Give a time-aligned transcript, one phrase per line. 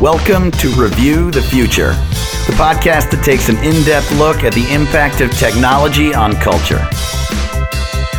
[0.00, 1.90] Welcome to Review the Future,
[2.46, 6.78] the podcast that takes an in depth look at the impact of technology on culture.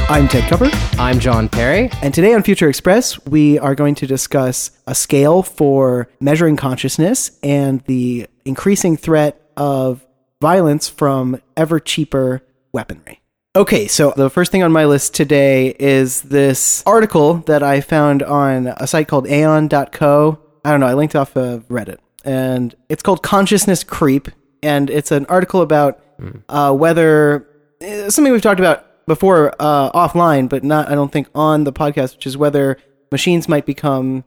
[0.08, 1.90] I'm Ted Kupper, I'm John Perry.
[2.04, 7.40] and today on Future Express, we are going to discuss a scale for measuring consciousness
[7.42, 10.06] and the increasing threat of
[10.40, 13.21] violence from ever cheaper weaponry.
[13.54, 18.24] Okay, so the first thing on my list today is this article that I found
[18.24, 20.40] on a site called aeon.co.
[20.64, 21.98] I don't know, I linked off of Reddit.
[22.24, 24.30] And it's called Consciousness Creep.
[24.64, 26.02] And it's an article about
[26.48, 27.46] uh, whether
[27.82, 31.74] eh, something we've talked about before uh, offline, but not, I don't think, on the
[31.74, 32.78] podcast, which is whether
[33.12, 34.24] machines might become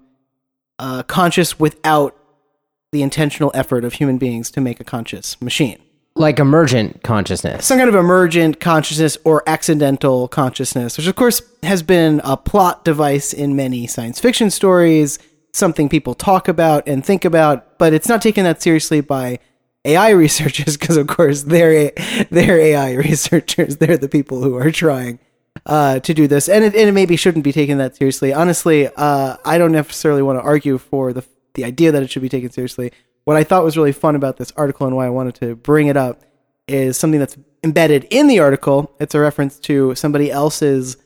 [0.78, 2.14] uh, conscious without
[2.92, 5.83] the intentional effort of human beings to make a conscious machine
[6.16, 7.66] Like emergent consciousness.
[7.66, 12.84] some kind of emergent consciousness or accidental consciousness, which of course has been a plot
[12.84, 15.18] device in many science fiction stories,
[15.52, 19.40] something people talk about and think about, but it's not taken that seriously by
[19.84, 21.92] AI researchers because of course they're
[22.30, 23.78] they're AI researchers.
[23.78, 25.18] They're the people who are trying
[25.66, 28.32] uh, to do this, and it, and it maybe shouldn't be taken that seriously.
[28.32, 31.24] Honestly, uh, I don't necessarily want to argue for the
[31.54, 32.92] the idea that it should be taken seriously.
[33.24, 35.86] What I thought was really fun about this article and why I wanted to bring
[35.86, 36.22] it up
[36.68, 38.94] is something that's embedded in the article.
[39.00, 40.96] It's a reference to somebody else's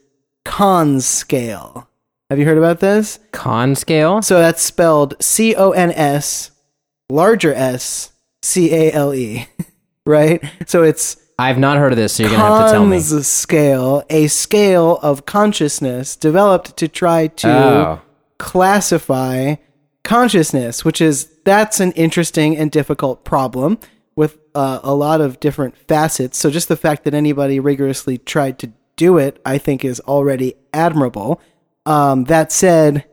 [0.45, 1.87] ConsScale.
[2.31, 3.21] Have you heard about this?
[3.33, 4.23] ConsScale?
[4.25, 6.51] So that's spelled C O N S,
[7.09, 9.47] larger S, C A L E,
[10.07, 10.43] right?
[10.67, 12.97] So it's I've not heard of this, so you're going to have to tell me.
[12.97, 18.01] ConsScale, a scale of consciousness developed to try to Oh.
[18.39, 19.55] classify
[20.05, 23.79] consciousness, which is that's an interesting and difficult problem
[24.17, 26.39] with uh, a lot of different facets.
[26.39, 30.55] So just the fact that anybody rigorously tried to do it, I think, is already
[30.73, 31.41] admirable.
[31.87, 33.05] Um, that said,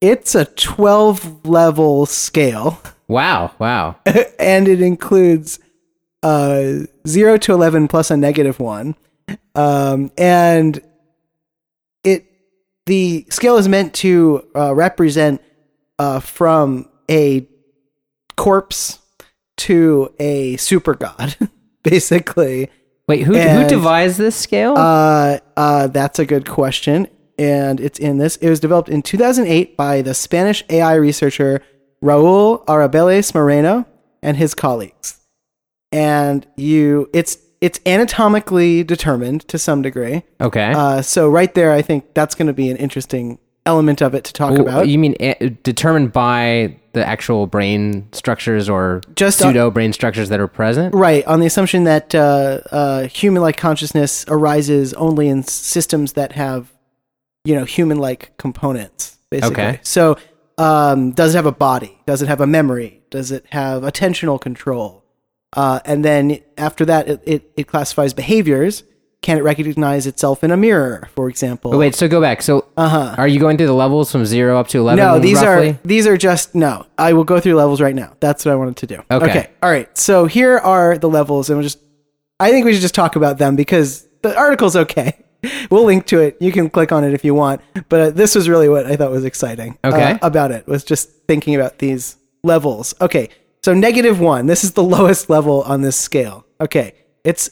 [0.00, 3.96] it's a 12 level scale, Wow, wow.
[4.38, 5.58] and it includes
[6.22, 8.94] uh, 0 to 11 plus a negative 1.
[9.54, 10.80] Um, and
[12.04, 12.26] it
[12.86, 15.42] the scale is meant to uh, represent
[15.98, 17.46] uh, from a
[18.36, 18.98] corpse
[19.56, 21.36] to a super god,
[21.82, 22.70] basically.
[23.06, 24.74] Wait, who, who devised this scale?
[24.76, 28.36] Uh, uh, that's a good question, and it's in this.
[28.36, 31.62] It was developed in 2008 by the Spanish AI researcher
[32.02, 33.86] Raúl Arrabales Moreno
[34.22, 35.20] and his colleagues.
[35.90, 40.22] And you, it's it's anatomically determined to some degree.
[40.40, 40.72] okay.
[40.72, 43.38] Uh, so right there, I think that's going to be an interesting
[43.68, 44.88] element of it to talk Well, about.
[44.88, 50.30] You mean a- determined by the actual brain structures or Just, uh, pseudo brain structures
[50.30, 50.94] that are present?
[50.94, 56.32] Right, on the assumption that uh, uh, human-like consciousness arises only in s- systems that
[56.32, 56.72] have,
[57.44, 59.16] you know, human-like components.
[59.30, 59.52] Basically.
[59.62, 59.80] Okay.
[59.82, 60.16] So,
[60.56, 61.96] um, does it have a body?
[62.06, 63.02] Does it have a memory?
[63.10, 65.04] Does it have attentional control?
[65.54, 68.82] Uh, and then after that, it, it, it classifies behaviors.
[69.20, 71.74] Can it recognize itself in a mirror, for example?
[71.74, 72.40] Oh, wait, so go back.
[72.40, 73.16] So Uh-huh.
[73.18, 75.70] are you going through the levels from 0 up to 11 No, these roughly?
[75.70, 76.86] are these are just no.
[76.96, 78.12] I will go through levels right now.
[78.20, 79.02] That's what I wanted to do.
[79.10, 79.50] Okay.
[79.62, 79.88] All right.
[79.98, 81.80] So here are the levels, and we'll just.
[82.40, 85.14] I think we should just talk about them because the article's okay.
[85.70, 86.36] We'll link to it.
[86.40, 87.60] You can click on it if you want.
[87.88, 89.78] But uh, this was really what I thought was exciting.
[89.84, 90.18] uh, Okay.
[90.20, 92.92] about it was just thinking about these levels.
[93.00, 93.28] Okay.
[93.64, 94.46] So negative one.
[94.46, 96.44] This is the lowest level on this scale.
[96.60, 96.94] Okay.
[97.22, 97.50] It's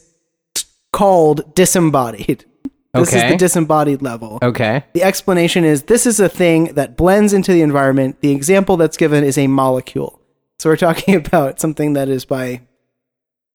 [0.97, 2.45] called disembodied.
[2.95, 4.39] This is the disembodied level.
[4.41, 4.83] Okay.
[4.95, 8.23] The explanation is this is a thing that blends into the environment.
[8.23, 10.19] The example that's given is a molecule.
[10.59, 12.63] So we're talking about something that is by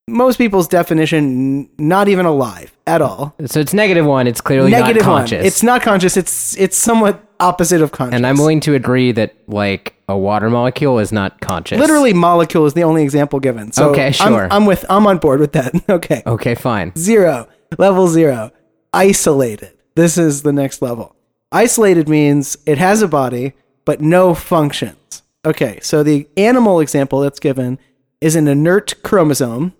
[0.08, 3.36] most people's definition not even alive at all.
[3.46, 4.28] So it's negative one.
[4.28, 5.22] It's clearly Negative not one.
[5.22, 5.46] conscious.
[5.46, 6.18] It's not conscious.
[6.18, 8.16] It's it's somewhat opposite of conscious.
[8.16, 11.80] and I'm willing to agree that like a water molecule is not conscious.
[11.80, 13.72] literally molecule is the only example given.
[13.72, 14.48] So Okay, I'm- sure.
[14.52, 15.74] I'm, with I'm on board with that.
[15.90, 16.22] Okay.
[16.26, 16.94] Okay, fine.
[16.98, 17.48] Zero.
[17.78, 18.52] Level zero.
[18.94, 19.72] Isolated.
[19.96, 21.16] This is the next level.
[21.52, 23.54] Isolated means it has a body,
[23.86, 25.24] but no functions.
[25.46, 27.80] Okay, so the animal example that's given
[28.22, 29.74] is an inert chromosome,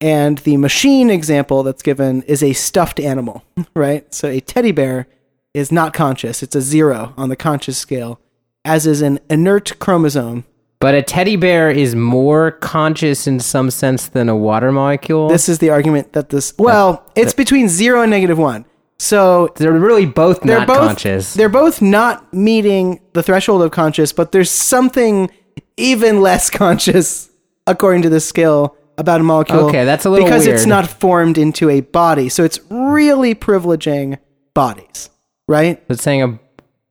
[0.00, 3.44] and the machine example that's given is a stuffed animal,
[3.74, 4.12] right?
[4.14, 5.06] So a teddy bear
[5.54, 6.42] is not conscious.
[6.42, 8.20] It's a zero on the conscious scale,
[8.64, 10.44] as is an inert chromosome.
[10.78, 15.28] But a teddy bear is more conscious in some sense than a water molecule.
[15.28, 18.66] This is the argument that this, well, it's between zero and negative one.
[18.98, 21.34] So They're really both they're not both conscious.
[21.34, 25.30] they're both not meeting the threshold of conscious, but there's something
[25.76, 27.30] even less conscious
[27.66, 29.66] according to the scale about a molecule.
[29.66, 34.18] Okay, that's a little because it's not formed into a body, so it's really privileging
[34.54, 35.10] bodies,
[35.48, 35.82] right?
[35.88, 36.38] It's saying a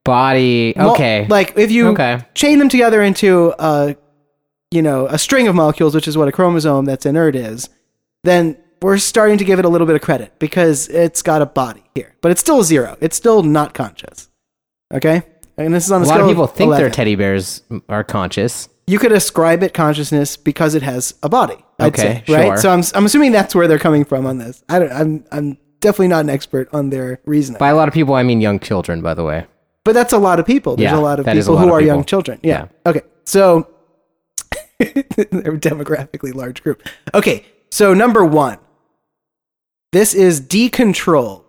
[0.04, 0.74] body.
[0.78, 1.26] Okay.
[1.30, 2.20] like if you Okay.
[2.34, 3.96] chain them together into a,
[4.72, 7.70] you know, a string of molecules, which is what a chromosome that's inert is,
[8.24, 11.46] then we're starting to give it a little bit of credit because it's got a
[11.46, 12.98] body here, but it's still zero.
[13.02, 14.30] It's still not conscious.
[14.94, 15.24] Okay,
[15.58, 16.84] and this is on a a, lot of people think 11.
[16.84, 18.70] their teddy bears are conscious.
[18.88, 21.58] You could ascribe it consciousness because it has a body.
[21.80, 22.46] I'd Okay, say, right?
[22.48, 22.58] sure.
[22.58, 24.64] So I'm I'm assuming that's where they're coming from on this.
[24.70, 24.92] I don't.
[24.92, 27.58] I'm I'm definitely not an expert on their reasoning.
[27.60, 29.48] By a lot of people, I mean young children, by the way.
[29.84, 30.76] But that's a lot of people.
[30.76, 32.06] There's Yeah, a lot of that is a people lot who of are young people.
[32.10, 32.40] children.
[32.44, 32.68] Yeah.
[32.86, 33.02] Okay.
[33.26, 33.68] So
[34.80, 34.88] they're
[35.56, 36.88] a demographically large group.
[37.14, 37.46] Okay.
[37.72, 38.58] So number one,
[39.92, 41.44] this is decontrolled.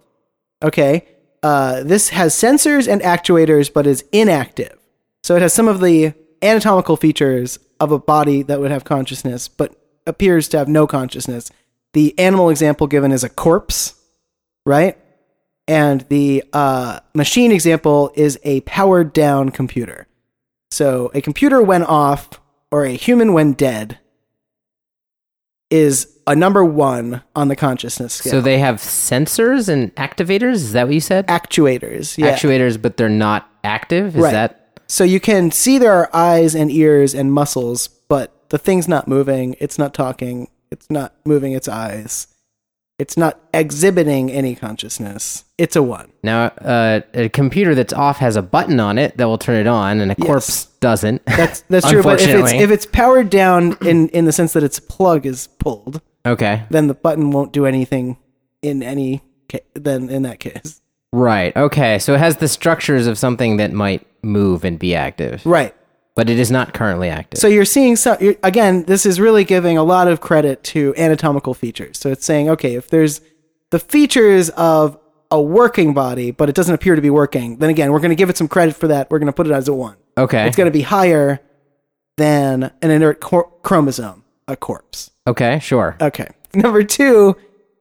[0.62, 1.06] Okay.
[1.42, 4.76] Uh, this has sensors and actuators, but is inactive.
[5.22, 9.48] So it has some of the anatomical features of a body that would have consciousness,
[9.48, 9.74] but
[10.06, 11.50] appears to have no consciousness.
[11.92, 13.94] The animal example given is a corpse,
[14.64, 14.96] right?
[15.68, 20.06] and the uh, machine example is a powered down computer.
[20.70, 22.40] So a computer when off
[22.70, 23.98] or a human when dead
[25.70, 28.30] is a number one on the consciousness scale.
[28.30, 30.52] So they have sensors and activators.
[30.54, 31.26] Is that what you said?
[31.26, 32.36] actuators, yeah.
[32.36, 34.16] Actuators, but they're not active.
[34.16, 34.32] Is Right.
[34.32, 38.88] that so you can see there are eyes and ears and muscles, but the thing's
[38.88, 39.56] not moving.
[39.60, 40.48] It's not talking.
[40.70, 42.28] It's not moving its eyes.
[42.98, 45.44] It's not exhibiting any consciousness.
[45.58, 46.12] It's a one.
[46.22, 49.66] now uh, a computer that's off has a button on it that will turn it
[49.66, 51.24] on, and a corpse doesn't?
[51.26, 52.02] That's that's true.
[52.02, 55.48] But if it's if it's powered down in in the sense that its plug is
[55.58, 58.16] pulled, okay, then the button won't do anything
[58.62, 60.80] in any ca- then in that case.
[61.12, 61.54] right.
[61.54, 65.74] Okay, so it has the structures of something that might move and be active, Right.
[66.14, 67.40] but it is not currently active.
[67.40, 68.84] So you're seeing some you're, again.
[68.84, 71.98] This is really giving a lot of credit to anatomical features.
[71.98, 73.20] So it's saying, okay, if there's
[73.70, 74.98] the features of
[75.30, 78.14] a working body, but it doesn't appear to be working, then again, we're going to
[78.16, 79.10] give it some credit for that.
[79.10, 79.96] We're going to put it as a one.
[80.18, 81.40] okay, It's going to be higher
[82.16, 85.10] than an inert cor- chromosome, a corpse.
[85.26, 85.96] okay, sure.
[86.00, 86.28] Okay.
[86.54, 87.36] Number two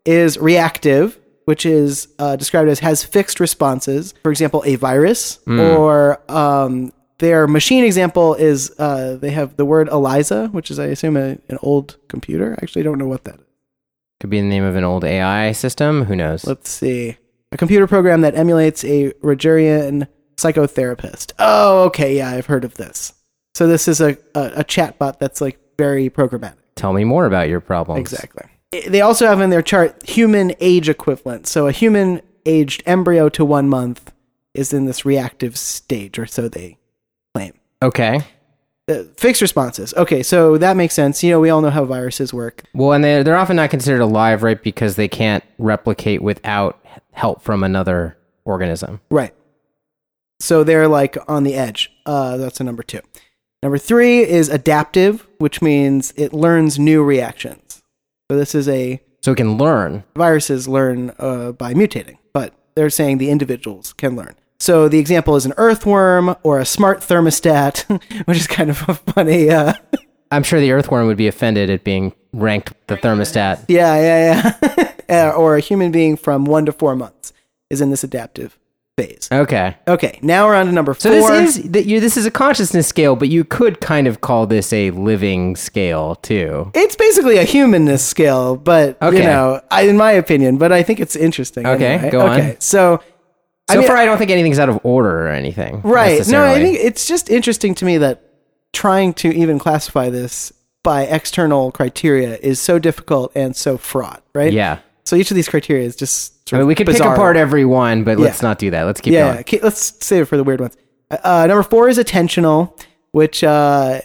[0.05, 4.13] is reactive, which is uh, described as has fixed responses.
[4.23, 9.87] For example, a virus, or um, their machine example is uh, they have the word
[9.89, 12.51] ELIZA, which is, I assume, a, an old computer.
[12.51, 13.45] I actually don't know what that is.
[14.19, 16.05] Could be the name of an old AI system.
[16.05, 16.45] Who knows?
[16.45, 17.17] Let's see.
[17.51, 20.07] A computer program that emulates a Rogerian
[20.37, 21.33] psychotherapist.
[21.39, 22.17] Oh, okay.
[22.17, 23.13] Yeah, I've heard of this.
[23.53, 26.57] So this is a, a, a chatbot that's like very programmatic.
[26.75, 28.01] Tell me more about your problems.
[28.01, 28.49] Exactly.
[28.71, 31.47] They also have in their chart human age equivalent.
[31.47, 34.11] So a human aged embryo to one month
[34.53, 36.77] is in this reactive stage, or so they
[37.33, 37.53] claim.
[37.81, 38.21] Okay.
[38.87, 39.93] Uh, fixed responses.
[39.95, 41.23] Okay, so that makes sense.
[41.23, 42.63] You know, we all know how viruses work.
[42.73, 44.61] Well, and they're, they're often not considered alive, right?
[44.61, 46.79] Because they can't replicate without
[47.11, 49.01] help from another organism.
[49.09, 49.33] Right.
[50.39, 51.91] So they're like on the edge.
[52.05, 53.01] Uh, that's a number two.
[53.63, 57.64] Number three is adaptive, which means it learns new reactions.
[58.29, 60.03] So this is a So it can learn.
[60.15, 64.35] viruses learn uh, by mutating, but they're saying the individuals can learn.
[64.59, 67.81] So the example is an earthworm or a smart thermostat,
[68.25, 69.49] which is kind of a funny.
[69.51, 69.73] Uh,
[70.31, 73.65] I'm sure the earthworm would be offended at being ranked the thermostat.
[73.67, 74.91] yeah, yeah, yeah.
[75.07, 77.31] Uh, or a human being from one to four months
[77.69, 78.57] is in this adaptive
[78.97, 79.27] phase.
[79.31, 79.75] Okay.
[79.87, 81.31] Okay, now we're on to number So four.
[81.31, 84.47] this is that you this is a consciousness scale, but you could kind of call
[84.47, 86.71] this a living scale too.
[86.73, 89.23] it's basically a humanness scale, but you Okay.
[89.25, 91.65] know, I, in my opinion, but I think it's interesting.
[91.67, 92.09] Okay, anyway.
[92.09, 92.39] go on.
[92.39, 93.01] Okay, so
[93.69, 95.81] So I mean, far, I don't think anything's out of order or anything.
[95.81, 96.25] Right.
[96.27, 98.21] No, I think it's just interesting to me that
[98.73, 104.53] trying to even classify this by external criteria is so difficult and so fraught, right?
[104.53, 104.79] Yeah.
[105.05, 107.65] So each of these criteria is just sort I mean, we could pick apart every
[107.65, 108.49] one, but let's Yeah.
[108.49, 108.83] not do that.
[108.83, 109.39] Let's keep yeah, going.
[109.39, 110.75] Okay, let's save it for the weird ones.
[111.11, 112.79] Uh, number four is attentional,
[113.11, 114.01] which uh,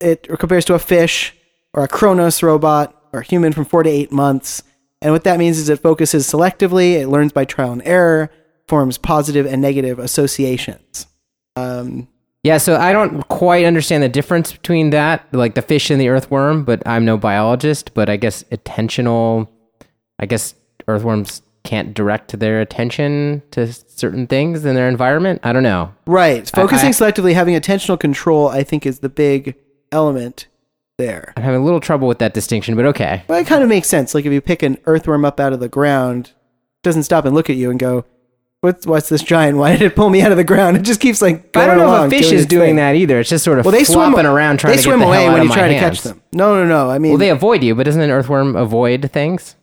[0.00, 1.34] it compares to a fish
[1.72, 4.62] or a CRONOS robot or a human from four to eight months.
[5.00, 8.30] And what that means is it focuses selectively, it learns by trial and error,
[8.66, 11.06] forms positive and negative associations.
[11.54, 12.08] Um,
[12.42, 16.08] Yeah, so I don't quite understand the difference between that, like the fish and the
[16.08, 19.48] earthworm, but I'm no biologist, but I guess attentional
[20.18, 20.54] I guess
[20.88, 25.40] earthworms can't direct their attention to certain things in their environment.
[25.42, 25.92] I don't know.
[26.06, 26.48] Right.
[26.48, 29.56] Focusing I- selectively, having attentional control, I think, is the big
[29.90, 30.46] element
[30.98, 31.32] there.
[31.36, 33.24] I'm having a little trouble with that distinction, but okay.
[33.28, 34.14] Well, it kind of makes sense.
[34.14, 37.34] Like if you pick an earthworm up out of the ground, it doesn't stop and
[37.34, 38.04] look at you and go,
[38.60, 39.58] "What's what's this giant?
[39.58, 41.78] Why did it pull me out of the ground?" It just keeps like I don't
[41.78, 42.76] know along, if a fish doing is doing thing.
[42.76, 43.18] that either.
[43.20, 45.52] It's just sort of Well, they swim around trying they to swim away when you
[45.52, 45.98] try to hands.
[45.98, 46.22] catch them.
[46.32, 46.90] No, no, no.
[46.90, 49.56] I mean, Well, they avoid you, but doesn't an earthworm avoid things?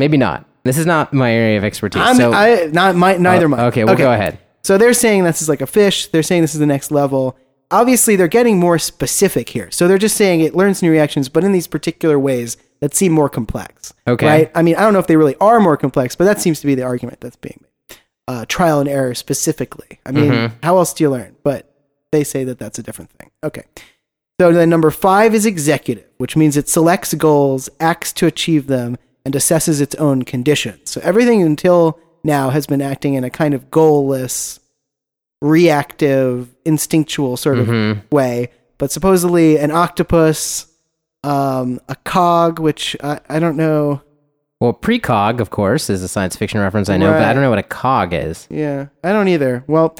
[0.00, 0.46] Maybe not.
[0.64, 2.00] This is not my area of expertise.
[2.02, 3.48] I'm so I not my neither.
[3.48, 3.60] mine.
[3.66, 4.38] okay, well, go ahead.
[4.62, 6.06] So they're saying this is like a fish.
[6.06, 7.36] They're saying this is the next level.
[7.70, 9.70] Obviously, they're getting more specific here.
[9.70, 13.12] So they're just saying it learns new reactions, but in these particular ways that seem
[13.12, 13.92] more complex.
[14.06, 14.26] Okay.
[14.26, 14.50] Right?
[14.54, 16.66] I mean, I don't know if they really are more complex, but that seems to
[16.66, 17.98] be the argument that's being made.
[18.26, 20.00] Uh, trial and error specifically.
[20.06, 21.36] I mean, how else do you learn?
[21.42, 21.70] But
[22.10, 23.30] they say that that's a different thing.
[23.44, 23.64] Okay.
[24.40, 28.96] So then number five is executive, which means it selects goals, acts to achieve them,
[29.24, 30.90] and assesses its own conditions.
[30.90, 34.58] So everything until now has been acting in a kind of goalless,
[35.40, 38.50] reactive, instinctual sort of way.
[38.78, 40.66] But supposedly an octopus,
[41.22, 44.02] um, a cog, which I, I don't know.
[44.60, 47.50] Well, precog, of course, is a science fiction reference I know, but I don't know
[47.50, 48.46] what a cog is.
[48.50, 49.64] Yeah, I don't either.
[49.66, 49.96] Well,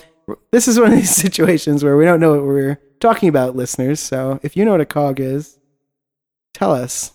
[0.51, 4.01] this is one of these situations where we don't know what we're talking about, listeners.
[4.01, 5.59] So if you know what a cog is,
[6.53, 7.13] tell us.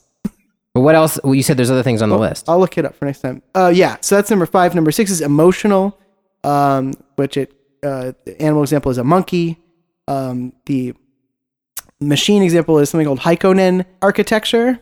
[0.76, 1.18] But what else?
[1.24, 2.50] Well, you said there's other things on the list.
[2.50, 3.42] I'll look it up for next time.
[3.56, 4.76] Uh, yeah, so that's number five.
[4.76, 5.98] Number six is emotional,
[6.44, 9.58] um, which it uh, the animal example is a monkey.
[10.10, 10.94] Um, the
[12.02, 14.82] machine example is something called Haikonen architecture.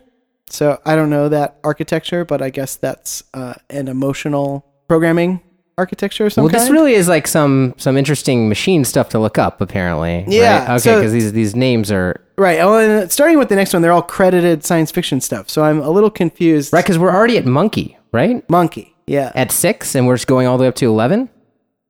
[0.49, 5.41] So I don't know that architecture, but I guess that's uh, an emotional programming
[5.77, 6.25] architecture.
[6.25, 6.51] or something.
[6.53, 9.61] Well, this really is like some some interesting machine stuff to look up.
[9.61, 10.69] Apparently, Yeah, Right?
[10.71, 12.59] Okay, so- because these these names are Right.
[12.59, 15.49] Oh, and starting with the next one, they're all credited science fiction stuff.
[15.49, 16.73] So I'm a little confused.
[16.73, 18.47] right because we're already at monkey, right?
[18.49, 18.95] Monkey.
[19.05, 19.31] Yeah.
[19.35, 21.29] At six, and we're just going all the way up to eleven.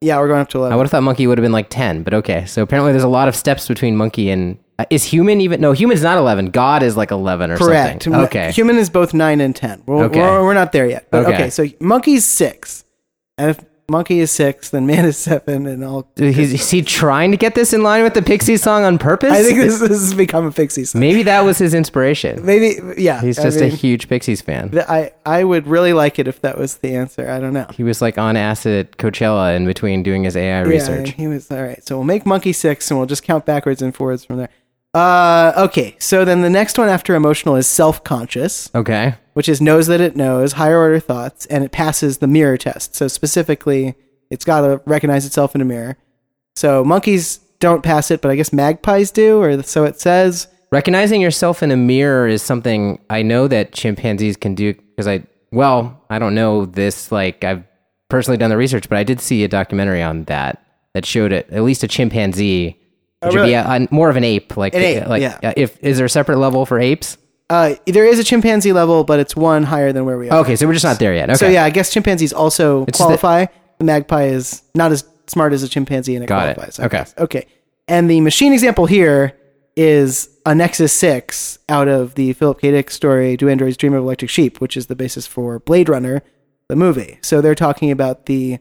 [0.01, 0.73] Yeah, we're going up to eleven.
[0.73, 2.45] I would have thought monkey would have been like ten, but okay.
[2.45, 5.61] So apparently, there's a lot of steps between monkey and uh, is human even?
[5.61, 6.47] No, human's not eleven.
[6.47, 8.03] God is like eleven or Correct.
[8.03, 8.21] something.
[8.25, 8.51] Okay.
[8.51, 9.83] Human is both 9 and 10.
[9.85, 10.19] We're, Okay.
[10.19, 11.07] we're, we're not there yet.
[11.11, 11.33] But okay.
[11.35, 11.49] Okay.
[11.51, 12.83] so monkey's 6.
[13.37, 13.59] And if
[13.89, 16.07] monkey is 6, then man is 7 and all.
[16.15, 19.31] Is, is he trying to get this in line with the Pixie song on purpose?
[19.31, 21.01] I think this, this has become a Pixie song.
[21.01, 22.45] Maybe that was his inspiration.
[22.45, 23.21] Maybe, yeah.
[23.21, 24.71] He's I just mean, a huge Pixies fan.
[24.71, 27.29] th- I, I would really like it if that was the answer.
[27.29, 27.67] I don't know.
[27.73, 31.09] He was like on acid at Coachella in between doing his AI research.
[31.09, 31.85] Yeah, he was all right.
[31.85, 34.49] So we'll make monkey six, and we'll just count backwards and forwards from there.
[34.93, 35.95] Uh, okay.
[35.99, 39.15] So then the next one after emotional is self-conscious, Okay.
[39.33, 42.95] which is knows that it knows higher order thoughts, and it passes the mirror test.
[42.95, 43.95] So specifically,
[44.29, 45.97] it's got to recognize itself in a mirror.
[46.55, 50.47] So monkeys don't pass it, but I guess magpies do, or so it says.
[50.71, 55.23] Recognizing yourself in a mirror is something I know that chimpanzees can do because I,
[55.51, 57.11] well, I don't know this.
[57.11, 57.63] Like, I've
[58.09, 61.49] personally done the research, but I did see a documentary on that that showed it,
[61.51, 62.79] at least a chimpanzee,
[63.25, 63.53] which would be really?
[63.53, 64.55] a, a- more of an ape.
[64.57, 65.39] Like, An ape, like yeah.
[65.43, 67.17] uh, if is there a separate level for apes?
[67.49, 70.39] Uh, there is a chimpanzee level, but it's one higher than where we are.
[70.39, 71.29] Okay, so we're just not there yet.
[71.29, 71.37] Okay.
[71.37, 73.45] So yeah, I guess chimpanzees also It's qualify.
[73.77, 76.79] The, magpie is not as smart as a chimpanzee, and it Got qualifies.
[76.79, 77.05] I Okay.
[77.17, 77.45] Okay.
[77.87, 79.37] And the machine example here
[79.75, 82.71] is a Nexus Six out of the Philip K.
[82.71, 86.23] Dick story "Do Androids Dream of Electric Sheep," which is the basis for Blade Runner,
[86.69, 87.19] the movie.
[87.21, 88.59] So they're talking about the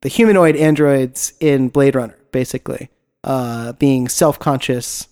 [0.00, 2.88] the humanoid androids in Blade Runner, basically
[3.24, 5.08] uh, being self-conscious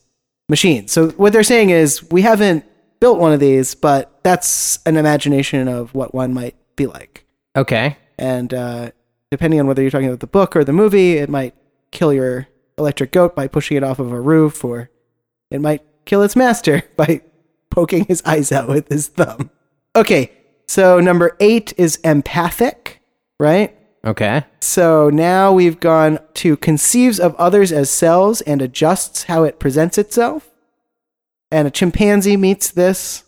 [0.48, 0.92] machines.
[0.92, 2.64] So what they're saying is we haven't
[3.00, 7.24] built one of these, but that's an imagination of what one might be like.
[7.56, 7.96] okay.
[8.18, 8.90] And uh,
[9.30, 11.54] depending on whether you're talking about the book or the movie, it might
[11.90, 14.90] kill your electric goat by pushing it off of a roof, or
[15.50, 17.22] it might kill its master by
[17.70, 19.50] poking his eyes out with his thumb.
[19.96, 20.32] Okay,
[20.68, 23.00] so number eight is empathic,
[23.38, 23.74] right?
[24.04, 24.44] Okay.
[24.60, 29.98] So now we've gone to conceives of others as cells and adjusts how it presents
[29.98, 30.48] itself.
[31.50, 33.24] And a chimpanzee meets this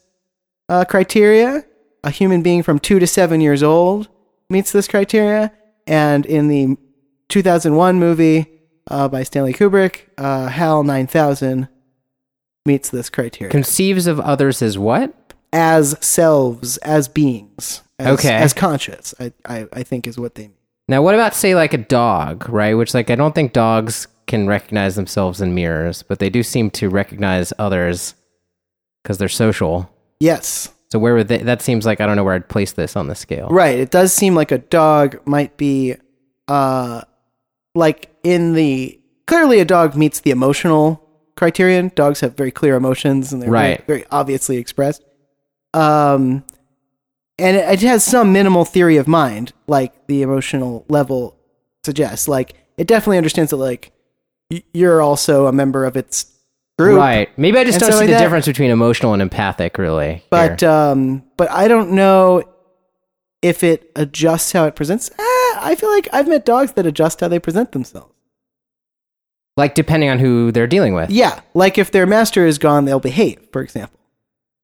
[0.69, 1.65] uh, criteria.
[2.05, 4.09] A human being from two to seven years old
[4.49, 5.53] meets this criteria.
[5.87, 6.77] And in the
[7.29, 8.47] 2001 movie
[8.91, 11.69] uh, by Stanley Kubrick, uh, HAL 9000
[12.65, 15.15] meets this criteria Conceives of others as what?
[15.53, 18.35] as selves, as beings, as, Okay.
[18.35, 19.15] as conscious.
[19.21, 20.57] I, I, I think is what they mean.
[20.89, 22.75] Now, what about say like a dog, right?
[22.75, 26.71] Which like I don't think dogs can recognize themselves in mirrors, but they do seem
[26.71, 28.15] to recognize others
[29.03, 29.89] because they're social.
[30.21, 31.39] Yes, So where would they?
[31.39, 33.49] That seems like I don't know where I'd place this on the scale.
[33.49, 33.79] Right.
[33.79, 35.97] It does seem like a dog might be
[36.49, 37.03] uh
[37.75, 41.05] like in the clearly a dog meets the emotional
[41.37, 41.91] criterion.
[41.95, 43.85] Dogs have very clear emotions and they're Right.
[43.87, 45.03] very, very obviously expressed.
[45.75, 46.45] Um
[47.39, 51.39] and it, it has some minimal theory of mind like the emotional level
[51.85, 52.29] suggests.
[52.29, 53.93] Like it definitely understands that like
[54.51, 56.27] y- you're also a member of its
[56.79, 56.99] group.
[56.99, 57.37] Right.
[57.39, 58.21] Maybe I just And don't see like the that.
[58.21, 60.25] difference between emotional and empathic, really.
[60.31, 60.71] But here.
[60.71, 62.45] um, but I don't know
[63.43, 65.11] if it adjusts how it presents.
[65.19, 68.13] Ah, I feel like I've met dogs that adjust how they present themselves.
[69.57, 71.11] like depending on who they're dealing with.
[71.11, 73.39] Yeah, like if their master is gone, they'll behave.
[73.53, 73.99] For example.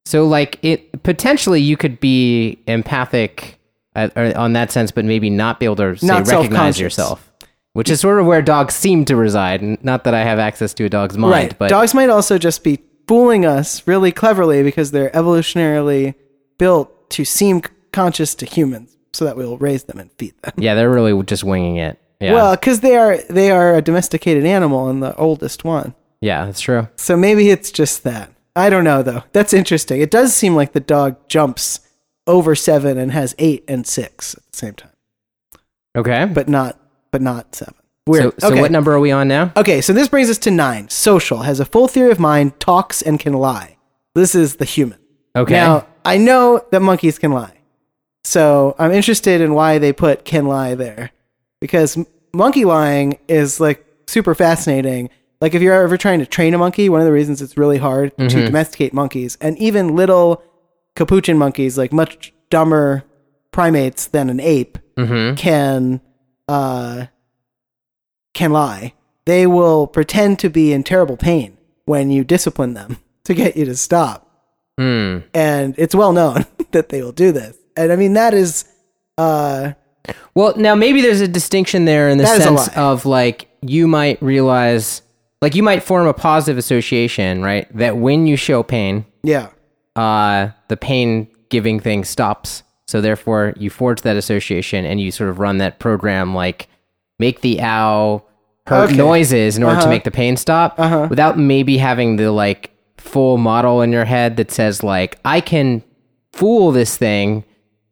[0.08, 3.58] So like it potentially you could be empathic
[3.94, 7.30] uh, on that sense, but maybe not be able to say, Not recognize yourself.
[7.74, 9.84] which is sort of where dogs seem to reside.
[9.84, 11.58] Not that I have access to a dog's mind, right.
[11.58, 16.14] but Dogs might also just be fooling us really cleverly because they're evolutionarily
[16.56, 17.60] built to seem
[17.92, 20.54] conscious to humans so that we'll raise them and feed them.
[20.56, 22.00] yeah, they're really just winging it.
[22.18, 25.94] Yeah, Well, because they are they are a domesticated animal and the oldest one.
[26.22, 26.88] yeah, that's true.
[26.96, 28.32] So maybe it's just that.
[28.56, 29.22] I don't know though.
[29.32, 30.00] That's interesting.
[30.00, 31.80] It does seem like the dog jumps
[32.26, 34.92] over seven and has eight and six at the same time,
[35.96, 36.78] Okay, but not
[37.10, 37.74] but not seven.
[37.74, 38.40] so, Weird.
[38.40, 38.60] so okay.
[38.60, 39.52] what number are we on now?
[39.56, 40.88] Okay, so this brings us to nine.
[40.90, 43.76] Social has a full theory of mind, talks and can lie.
[44.14, 44.98] This is the human.
[45.36, 47.58] Okay, Now I know that monkeys can lie,
[48.24, 51.10] so I'm interested in why they put can lie there,
[51.60, 55.10] because m- monkey lying is like super fascinating.
[55.40, 57.78] Like if you're ever trying to train a monkey, one of the reasons it's really
[57.78, 60.42] hard to domesticate monkeys, and even little
[60.96, 63.04] capuchin monkeys, like much dumber
[63.52, 64.78] primates than an ape,
[65.36, 66.00] can
[66.48, 67.06] uh,
[68.34, 68.94] can lie.
[69.26, 73.64] They will pretend to be in terrible pain when you discipline them to get you
[73.64, 74.24] to stop
[74.78, 75.18] Hmm.
[75.34, 77.56] and it's well known that they will do this.
[77.76, 78.64] And I mean that is
[79.18, 79.72] uh
[80.34, 83.48] Well, now maybe there's a distinction there in the That is a sense of like
[83.60, 85.02] you might realize,
[85.42, 87.66] like you might form a positive association, right?
[87.76, 89.48] That when you show pain, yeah.
[89.96, 92.62] uh, the pain giving thing stops.
[92.86, 96.68] So therefore, you forge that association and you sort of run that program like
[97.18, 98.26] make the owl
[98.66, 98.96] hurt Okay.
[98.96, 99.90] noises in order to Uh-huh.
[99.90, 100.78] make the pain stop
[101.10, 105.82] without maybe having the like full model in your head that says like I can
[106.32, 107.44] fool this thing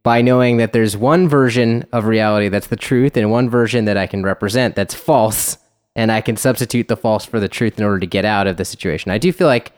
[0.03, 3.97] by knowing that there's one version of reality that's the truth and one version that
[3.97, 5.57] I can represent that's false
[5.97, 8.57] and I can substitute the false for the truth in order to get out of
[8.59, 9.11] the situation.
[9.11, 9.73] I do feel like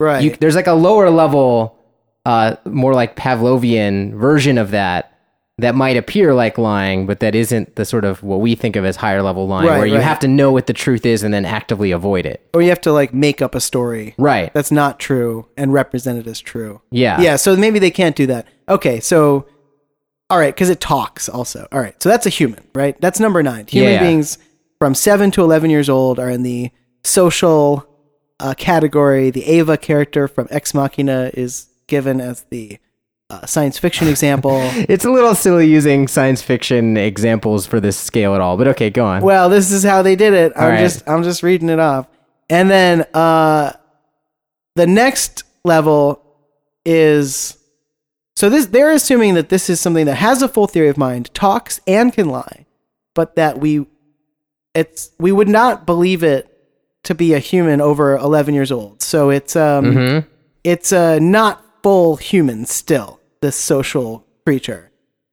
[0.00, 0.22] Right.
[0.24, 1.78] you, there's like a lower level,
[2.24, 5.12] uh, more like Pavlovian version of that
[5.60, 8.84] that might appear like lying, but that isn't the sort of what we think of
[8.84, 10.02] as higher level lying, Right, where you right.
[10.04, 12.40] have to know what the truth is and then actively avoid it.
[12.54, 14.54] or you have to like make up a story Right.
[14.54, 16.80] that's not true and represent it as true.
[16.92, 17.20] Yeah.
[17.20, 18.46] Yeah, so maybe they can't do that.
[18.68, 19.46] Okay, so
[20.30, 21.66] all right, because it talks also.
[21.72, 22.98] All right, so that's a human, right?
[23.00, 23.66] That's number nine.
[23.66, 24.00] Human Yeah.
[24.02, 24.38] beings
[24.78, 26.70] from seven to eleven years old are in the
[27.04, 27.88] social
[28.40, 29.30] uh, category.
[29.30, 32.78] The Ava character from Ex Machina is given as the
[33.30, 34.60] uh, science fiction example.
[34.88, 38.90] It's a little silly using science fiction examples for this scale at all, but okay,
[38.90, 39.22] go on.
[39.22, 40.52] well, this is how they did it.
[40.56, 40.80] I'm right.
[40.80, 42.06] just I'm just reading it off.
[42.48, 43.72] And then uh
[44.76, 46.22] the next level
[46.84, 47.58] is
[48.36, 51.34] so this they're assuming that this is something that has a full theory of mind,
[51.34, 52.64] talks and can lie,
[53.14, 53.86] but that we
[54.78, 56.44] it's we would not believe it
[57.04, 59.02] to be a human over 11 years old.
[59.02, 60.26] So it's um Mhm.
[60.64, 64.90] it's uh, not full human still, this social creature.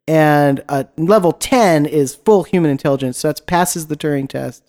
[0.07, 3.17] And uh, level 10 is full human intelligence.
[3.17, 4.63] So that passes the Turing test.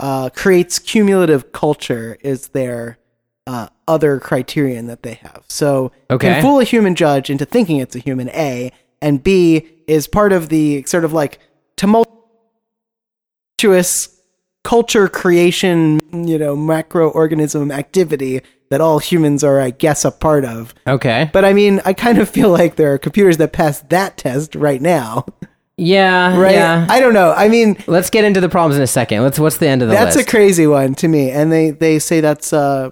[0.00, 2.98] Uh, creates cumulative culture is their
[3.46, 5.42] uh, other criterion that they have.
[5.48, 6.28] So Okay.
[6.34, 10.32] can fool a human judge into thinking it's a human, A, and B is part
[10.32, 11.38] of the sort of like
[13.58, 14.08] tumultuous
[14.64, 18.40] culture creation, you know, macroorganism activity
[18.70, 20.74] that all humans are, I guess, a part of.
[20.86, 21.30] Okay.
[21.32, 24.54] But I mean, I kind of feel like there are computers that pass that test
[24.54, 25.24] right now,
[25.76, 26.38] Yeah.
[26.40, 26.54] right?
[26.54, 26.86] Yeah.
[26.88, 27.32] I don't know.
[27.32, 29.22] I mean, Let's get into the problems in a second.
[29.22, 29.38] Let's.
[29.38, 30.28] What's the end of the that's list?
[30.28, 32.90] a crazy one to me, and they they say that's uh,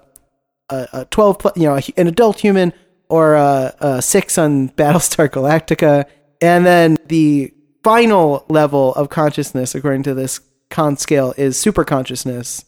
[0.69, 2.73] a, a twelve, you know, an adult human
[3.09, 6.05] or a, a six on Battlestar Galactica,
[6.41, 7.53] and then the
[7.83, 12.63] final level of consciousness, according to this ConsScale, is super consciousness.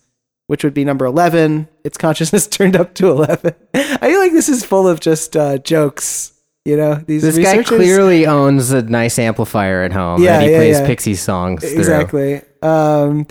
[0.48, 1.68] Which would be number eleven.
[1.84, 3.54] Its consciousness turned up to eleven.
[3.76, 6.34] I feel like this is full of just uh, jokes.
[6.66, 10.52] You know, these this guy clearly owns a nice amplifier at home Yeah, that he
[10.52, 10.88] yeah, plays yeah.
[10.88, 11.78] Pixie songs through.
[11.78, 12.42] Exactly.
[12.64, 13.28] Um,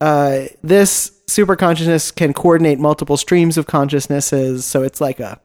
[0.00, 5.40] uh, this super consciousness can coordinate multiple streams of consciousnesses, so it's like a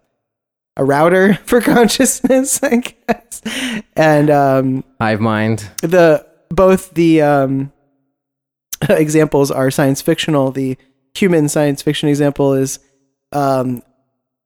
[0.77, 3.41] a router for consciousness, I guess.
[3.95, 5.69] And um, Hive mind.
[5.81, 7.71] the both the um,
[8.89, 10.51] examples are science fictional.
[10.51, 10.77] The
[11.15, 12.79] human science fiction example is
[13.31, 13.81] um,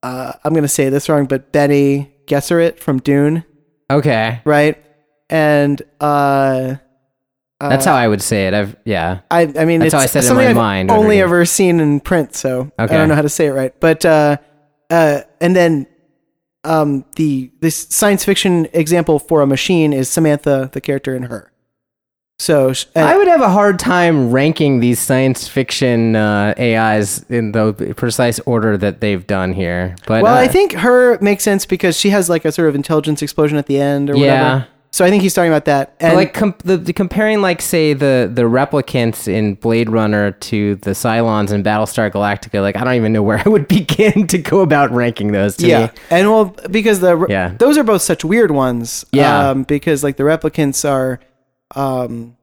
[0.03, 3.43] uh, I'm going to say this wrong, but Bene Gesserit from Dune,
[3.91, 4.41] Okay.
[4.45, 4.83] right?
[5.29, 6.75] And uh,
[7.59, 8.53] That's how I would say it.
[8.53, 9.19] I've yeah.
[9.29, 11.23] I, I mean, That's it's how I said it in my I've mind only underneath.
[11.23, 13.73] ever seen in print, so I don't know how to say it right.
[13.79, 14.37] But uh,
[14.89, 15.87] uh, and then
[16.63, 21.50] um, the this science fiction example for a machine is Samantha, the character in her.
[22.41, 27.51] So uh, I would have a hard time ranking these science fiction uh, AIs in
[27.51, 29.95] the precise order that they've done here.
[30.07, 32.73] But well, uh, I think her makes sense because she has like a sort of
[32.73, 34.25] intelligence explosion at the end or Yeah.
[34.53, 34.67] whatever.
[34.93, 35.93] So I think he's talking about that.
[36.01, 40.31] And But like com- the, the comparing like say the the replicants in Blade Runner
[40.31, 44.25] to the Cylons in Battlestar Galactica, like I don't even know where I would begin
[44.27, 45.55] to go about ranking those.
[45.57, 45.89] To yeah, me.
[46.09, 47.53] and well, because the Yeah.
[47.57, 49.05] those are both such weird ones.
[49.13, 49.51] Yeah.
[49.51, 51.19] um, because like the replicants are,
[51.75, 52.37] um,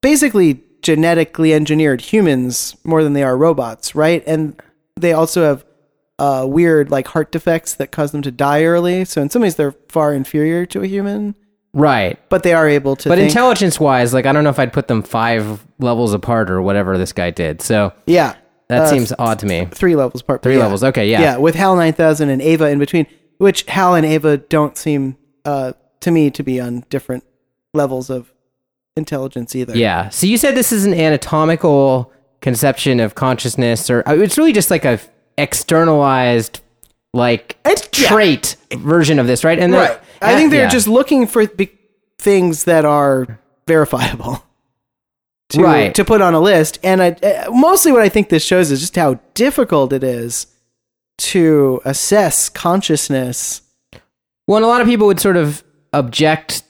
[0.00, 4.22] basically genetically engineered humans more than they are robots, right?
[4.26, 4.60] And
[4.96, 5.64] they also have
[6.18, 9.04] uh, weird like heart defects that cause them to die early.
[9.04, 11.34] So in some ways, they're far inferior to a human,
[11.72, 12.18] right.
[12.28, 13.08] but they are able to.
[13.08, 13.28] But think.
[13.28, 16.98] intelligence wise, like I don't know if I'd put them five levels apart or whatever
[16.98, 17.62] this guy did.
[17.62, 18.36] So yeah,
[18.68, 19.66] that uh, seems odd to me.
[19.70, 20.42] three levels apart.
[20.42, 20.62] Three yeah.
[20.62, 21.20] levels, okay, yeah.
[21.20, 23.06] yeah, with Hal nine thousand and Ava in between,
[23.38, 25.16] which Hal and Ava don't seem
[25.46, 27.24] uh, to me to be on different
[27.72, 28.30] levels of
[29.00, 29.76] intelligence either.
[29.76, 30.08] Yeah.
[30.10, 34.70] So you said this is an anatomical conception of consciousness, or uh, it's really just
[34.70, 35.00] like a
[35.36, 36.60] externalized,
[37.12, 38.08] like It's- yeah.
[38.08, 39.58] trait version of this, right?
[39.58, 39.98] And right.
[40.22, 40.68] I think they're yeah.
[40.68, 41.70] just looking for be-
[42.18, 44.44] things that are verifiable.
[45.54, 45.92] To, Right.
[45.96, 48.78] to put on a list, and I, uh, mostly what I think this shows is
[48.78, 50.46] just how difficult it is
[51.18, 53.60] to assess consciousness.
[54.46, 56.62] Well, and a lot of people would sort of object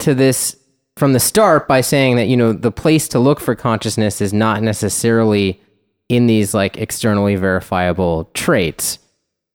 [0.00, 0.56] to this
[0.96, 4.32] from the start by saying that, you know, the place to look for consciousness is
[4.32, 5.60] not necessarily
[6.08, 8.98] in these like externally verifiable traits,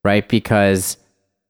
[0.03, 0.27] right?
[0.27, 0.97] Because,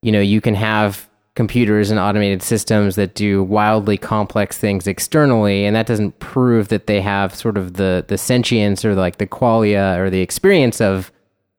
[0.02, 5.65] you know, you can have computers and automated systems that do wildly complex things externally,
[5.65, 9.28] and that doesn't prove that they have sort of the the sentience or like the
[9.28, 11.12] qualia or the experience of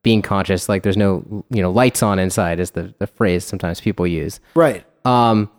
[0.02, 0.68] being conscious.
[0.68, 4.38] Like there's no, you know, lights on inside is the, the phrase sometimes people use.
[4.54, 4.84] Right.
[5.04, 5.50] Um,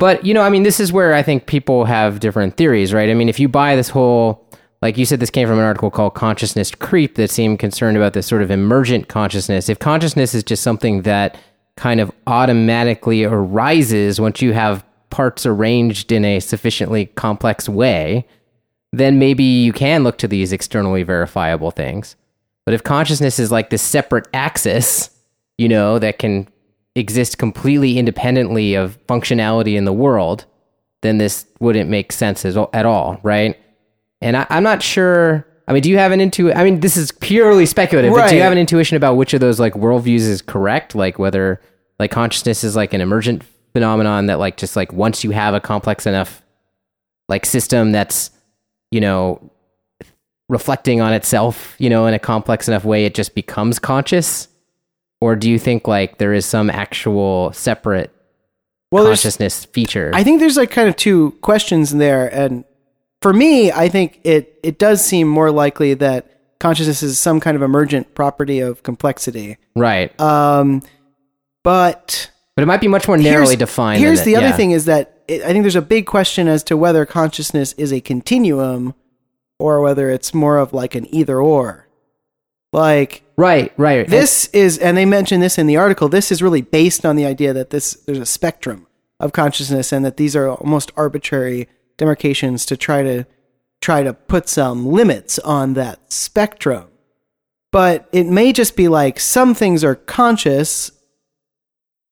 [0.00, 3.10] but you know, I mean, this is where I think people have different theories, right?
[3.10, 4.44] I mean, if you buy this whole,
[4.80, 8.14] like you said, this came from an article called "Consciousness Creep" that seemed concerned about
[8.14, 9.68] this sort of emergent consciousness.
[9.68, 11.36] If consciousness is just something that
[11.76, 18.26] kind of automatically arises once you have parts arranged in a sufficiently complex way,
[18.92, 22.16] then maybe you can look to these externally verifiable things.
[22.64, 25.10] But if consciousness is like this separate axis,
[25.58, 26.48] you know, that can
[27.00, 30.44] exist completely independently of functionality in the world,
[31.02, 33.58] then this wouldn't make sense as, at all, right?
[34.20, 35.46] And I, I'm not sure.
[35.66, 36.52] I mean, do you have an intu?
[36.52, 38.12] I mean, this is purely speculative.
[38.12, 40.94] But do you have an intuition about which of those like worldviews is correct?
[40.94, 41.60] Like whether
[41.98, 45.60] like consciousness is like an emergent phenomenon that like just like once you have a
[45.60, 46.42] complex enough
[47.28, 48.30] like system that's
[48.90, 49.50] you know
[50.48, 54.48] reflecting on itself, you know, in a complex enough way, it just becomes conscious?
[55.20, 58.10] Or do you think like there is some actual separate
[58.90, 60.10] Well, consciousness feature?
[60.14, 62.64] I think there's like kind of two questions in there, and
[63.20, 67.56] for me, I think it it does seem more likely that consciousness is some kind
[67.56, 69.56] of emergent property of complexity.
[69.74, 70.18] right.
[70.20, 70.82] Um,
[71.62, 74.00] but but it might be much more narrowly here's, defined.
[74.00, 74.56] Here's the it- other yeah.
[74.56, 77.92] thing is that it, I think there's a big question as to whether consciousness is
[77.92, 78.94] a continuum
[79.58, 81.86] or whether it's more of like an either or.
[82.72, 84.06] Like Right, right.
[84.06, 86.10] this is, and they mention this in the article.
[86.10, 88.86] This is really based on the idea that this there's a spectrum
[89.18, 93.26] of consciousness, and that these are almost arbitrary demarcations to try to
[93.80, 96.88] try to put some limits on that spectrum.
[97.72, 100.90] But it may just be like some things are conscious,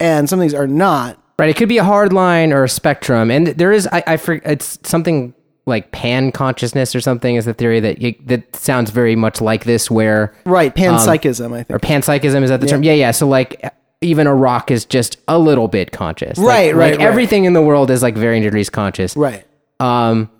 [0.01, 1.23] and some things are not.
[1.39, 4.19] Right, it could be a hard line or a spectrum, and there is I, I
[4.47, 5.35] it's something
[5.69, 9.65] like pan consciousness or something is the theory that you, that sounds very much like
[9.65, 11.53] this, where Right, panpsychism.
[11.53, 12.83] I think or panpsychism is that the term?
[12.83, 13.11] Yeah, yeah.
[13.13, 16.99] So like even a rock is just a little bit conscious, Like- Right, right, Like
[17.01, 17.07] right.
[17.09, 19.17] everything in the world is like varying degrees conscious.
[19.17, 19.45] Right.
[19.81, 20.31] Um,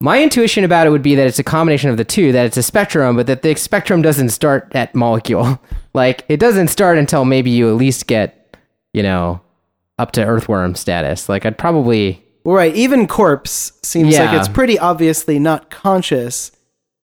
[0.00, 2.56] my intuition about it would be that it's a combination of the two, that it's
[2.56, 5.60] a spectrum, but that the spectrum doesn't start at molecule.
[5.94, 8.56] like it doesn't start until maybe you at least get,
[8.92, 9.40] you know,
[9.98, 11.28] up to earthworm status.
[11.28, 12.74] Like I'd probably Well, right.
[12.74, 16.50] Even corpse seems like it's pretty obviously not conscious.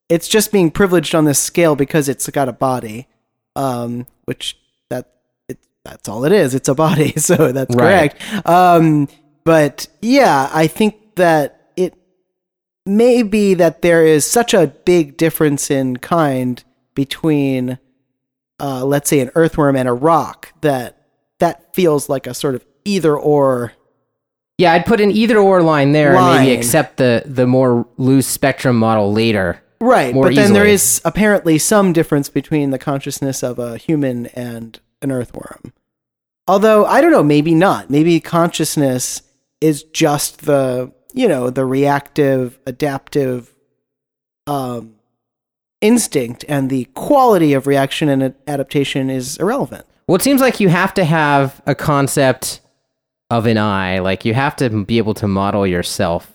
[0.10, 3.08] It's just being privileged on this scale because it's got a body,
[3.56, 4.58] um, which
[4.90, 5.12] that
[5.48, 6.56] it, that's all it is.
[6.56, 8.18] It's a body, so that's Right.
[8.18, 8.48] correct.
[8.50, 9.08] Um,
[9.44, 11.94] but yeah, I think that it
[12.88, 16.64] may be that there is such a big difference in kind
[16.96, 17.78] between,
[18.60, 21.06] uh, let's say, an earthworm and a rock that
[21.38, 23.74] that feels like a sort of either or
[24.58, 28.28] yeah, I'd put an either or line there and maybe accept the the more loose
[28.28, 29.62] spectrum model later.
[29.82, 34.80] Right, but then there is apparently some difference between the consciousness of a human and
[35.02, 35.74] an earthworm.
[36.48, 37.90] Although I don't know, maybe not.
[37.90, 39.22] Maybe consciousness
[39.60, 43.54] is just the you know the reactive, adaptive
[44.48, 44.96] um,
[45.82, 49.86] instinct, and the quality of reaction and adaptation is irrelevant.
[50.08, 52.62] Well, it seems like you have to have a concept
[53.30, 54.00] of an eye.
[54.00, 56.32] Like you have to be able to model yourself,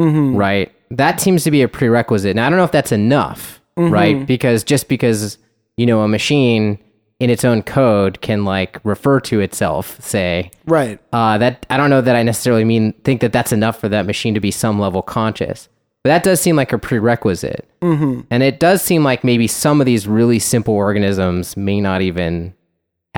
[0.00, 0.36] Mm-hmm.
[0.36, 0.72] right?
[0.90, 2.30] That seems to be a prerequisite.
[2.30, 3.92] And I don't know if that's enough, Mm-hmm.
[3.92, 4.26] right?
[4.26, 5.38] Because just because,
[5.76, 6.78] you know, a machine
[7.20, 11.00] in its own code can like refer to itself, say, Right.
[11.12, 14.06] uh, that I don't know that I necessarily mean think that that's enough for that
[14.06, 15.68] machine to be some level conscious.
[16.04, 18.20] But that does seem like a prerequisite, mm-hmm.
[18.30, 22.54] and it does seem like maybe some of these really simple organisms may not even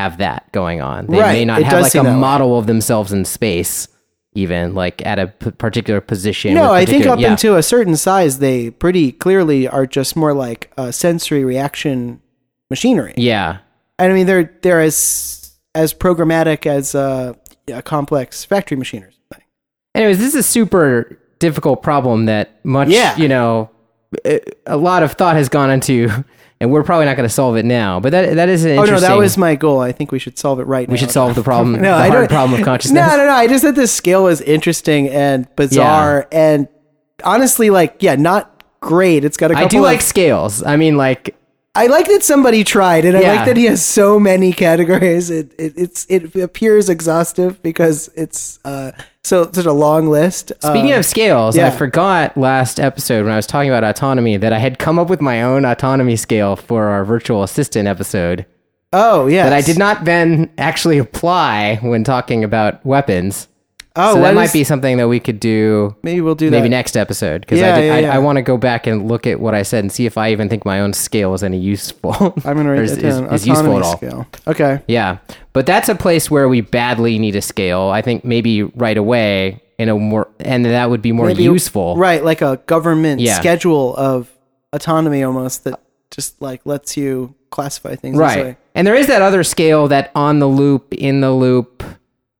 [0.01, 1.07] have that going on.
[1.07, 2.15] They may not It have like a that way.
[2.17, 3.89] model of themselves in space,
[4.35, 6.55] even like at a p- particular position.
[6.55, 7.31] No, with I think up yeah.
[7.33, 12.21] into a certain size, they pretty clearly are just more like uh, sensory reaction
[12.71, 13.15] machinery.
[13.17, 13.59] yeah,
[13.99, 17.35] And I mean, they're they're as as programmatic as uh,
[17.73, 19.45] a complex factory machine or something.
[19.95, 23.17] Anyways, this is a super difficult problem that much, Yeah.
[23.17, 23.71] you know,
[24.25, 26.09] a- a lot of thought has gone into,
[26.61, 28.01] and we're probably not going to solve it now.
[28.01, 28.95] But that that is an interesting.
[28.97, 29.81] Oh no, that was my goal.
[29.81, 30.93] I think we should solve it right now.
[30.93, 33.01] we should solve the problem, No, the I hard problem of consciousness.
[33.01, 33.33] No, no, no.
[33.33, 36.69] I just thought this scale was interesting and bizarre, and
[37.25, 39.25] honestly, like, yeah, not great.
[39.25, 39.67] It's got a couple.
[39.67, 40.63] I do of- like scales.
[40.63, 41.35] I mean, like,
[41.77, 43.35] I like that somebody tried, and I Yeah.
[43.35, 45.31] like that he has so many categories.
[45.31, 48.91] It, it it's it appears exhaustive because it's uh
[49.23, 50.51] so such a long list.
[50.61, 51.69] speaking Um, of scales, yeah.
[51.69, 55.09] I forgot last episode when I was talking about autonomy that I had come up
[55.09, 58.47] with my own autonomy scale for our virtual assistant episode
[58.93, 63.47] oh yeah, that I did not then actually apply when talking about weapons.
[64.01, 66.63] Oh, so that might is- be something that we could do Maybe we'll do maybe
[66.63, 66.69] that.
[66.69, 68.15] next episode because Yeah, I, yeah, I, yeah.
[68.15, 70.33] I want to go back and look at what I said and see if I
[70.33, 72.15] even think my own scale is any useful.
[72.45, 73.33] I'm gonna write is, that is- down.
[73.35, 73.97] is useful at all.
[73.97, 74.27] scale.
[74.47, 74.81] Okay.
[74.89, 75.19] Yeah,
[75.53, 77.83] but that's a place where we badly need a scale.
[77.83, 81.97] I think maybe right away in a more and that would be more Maybe- useful.
[81.97, 84.31] Right, like a government schedule of
[84.73, 88.17] autonomy almost that just like lets you classify things.
[88.17, 88.57] This Right.
[88.75, 91.83] And there is that other scale that on the loop, in the loop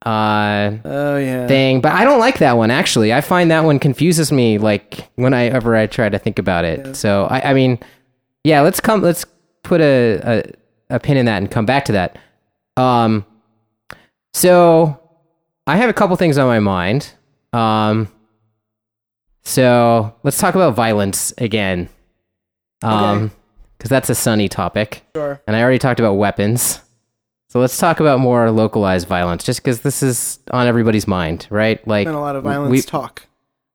[0.07, 1.47] uh Oh yeah.
[1.47, 3.13] thing, but I don't like that one actually.
[3.13, 6.97] I find that one confuses me like whenever I try to think about it.
[6.97, 7.79] So I, I mean,
[8.45, 9.27] yeah, let's come let's
[9.63, 10.21] put a,
[10.91, 12.19] a a pin in that and come back to that.
[12.77, 13.27] Um
[14.33, 14.99] so
[15.67, 17.13] I have a couple things on my mind.
[17.53, 18.09] Um
[19.43, 21.89] so let's talk about violence again.
[22.83, 23.35] Um Okay.
[23.77, 25.03] because that's a sunny topic.
[25.15, 25.41] Sure.
[25.47, 26.81] And I already talked about weapons.
[27.51, 31.85] So let's talk about more localized violence, just because this is on everybody's mind, right?
[31.87, 33.27] Like, Been a lot of violence we- talk.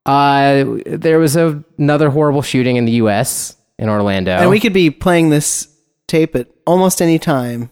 [0.06, 3.58] uh, there was a, another horrible shooting in the U.S.
[3.78, 4.32] in Orlando.
[4.32, 5.68] And we could be playing this
[6.08, 7.70] tape at almost any time,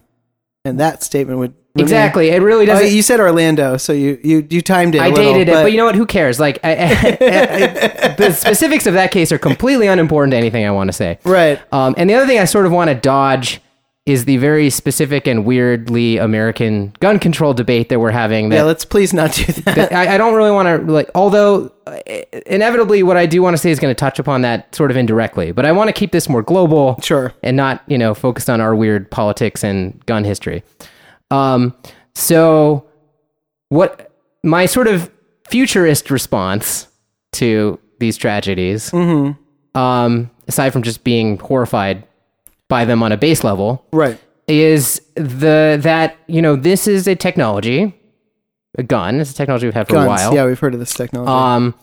[0.66, 2.32] and that statement would exactly.
[2.32, 2.92] It really Oh, doesn't.
[2.94, 5.02] you said Orlando, so you you you timed it.
[5.02, 5.96] I dated it, but you know what?
[5.96, 6.38] Who cares?
[6.39, 6.72] Like, I,
[7.22, 11.18] I- the specifics of that case are completely unimportant to anything I want to say.
[11.24, 11.62] right.
[11.72, 13.62] Um, and the other thing I sort of want to dodge
[14.06, 18.50] is the very specific and weirdly American gun control debate that we're having.
[18.50, 19.94] That Yeah, let's please not do that.
[19.94, 21.98] I, I don't really want to like although uh,
[22.46, 24.96] inevitably what i do want to say is going to touch upon that sort of
[24.98, 27.34] indirectly but i want to keep this more global Sure.
[27.44, 30.63] and not you know focused on our weird politics and gun history
[31.32, 31.74] um
[32.16, 32.86] so
[33.70, 34.12] what
[34.44, 35.12] my sort of
[35.50, 36.88] futurist response
[37.34, 38.94] to these tragedies
[39.76, 42.06] um aside from just being horrified
[42.73, 44.17] by them on a base level Right.
[44.47, 47.93] is the that you know this is a technology
[48.79, 50.05] a gun it's a technology we've had for Guns.
[50.07, 51.29] a while Yeah, we've heard of this technology.
[51.31, 51.75] um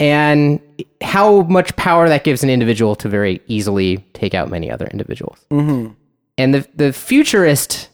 [0.00, 0.60] and
[1.02, 5.38] how much power that gives an individual to very easily take out many other individuals
[5.50, 5.92] mm-hmm.
[6.40, 7.88] and the the futurist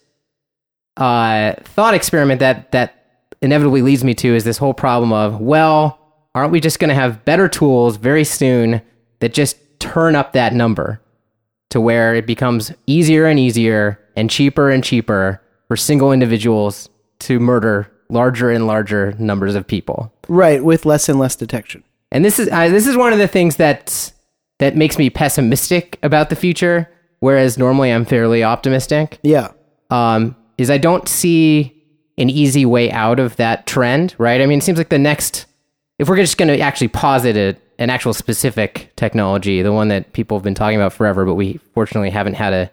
[0.98, 2.88] uh thought experiment that that
[3.40, 5.98] inevitably leads me to is this whole problem of well
[6.34, 8.82] aren't we just going to have better tools very soon
[9.20, 11.00] that just turn up that number
[11.70, 16.88] to where it becomes easier and easier and cheaper and cheaper for single individuals
[17.20, 21.82] to murder larger and larger numbers of people Right, with less and less detection.
[22.12, 24.12] and this is uh, this is one of the things that
[24.58, 26.88] that makes me pessimistic about the future
[27.20, 29.48] whereas normally i'm fairly optimistic Yeah.
[29.90, 31.72] um, is I don't see
[32.16, 34.40] an easy way out of that trend, right?
[34.40, 35.46] I mean, it seems like the next,
[35.98, 40.12] if we're just going to actually posit a, an actual specific technology, the one that
[40.12, 42.70] people have been talking about forever, but we fortunately haven't had a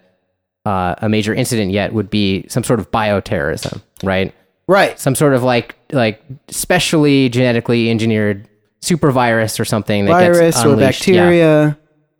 [0.63, 4.33] uh, a major incident yet, would be some sort of bioterrorism, right?
[4.67, 4.99] Right.
[4.99, 8.47] Some sort of like like specially genetically engineered
[8.81, 11.07] super virus or something that Virus gets or unleashed.
[11.07, 11.15] Yeah.
[11.15, 11.77] bacteria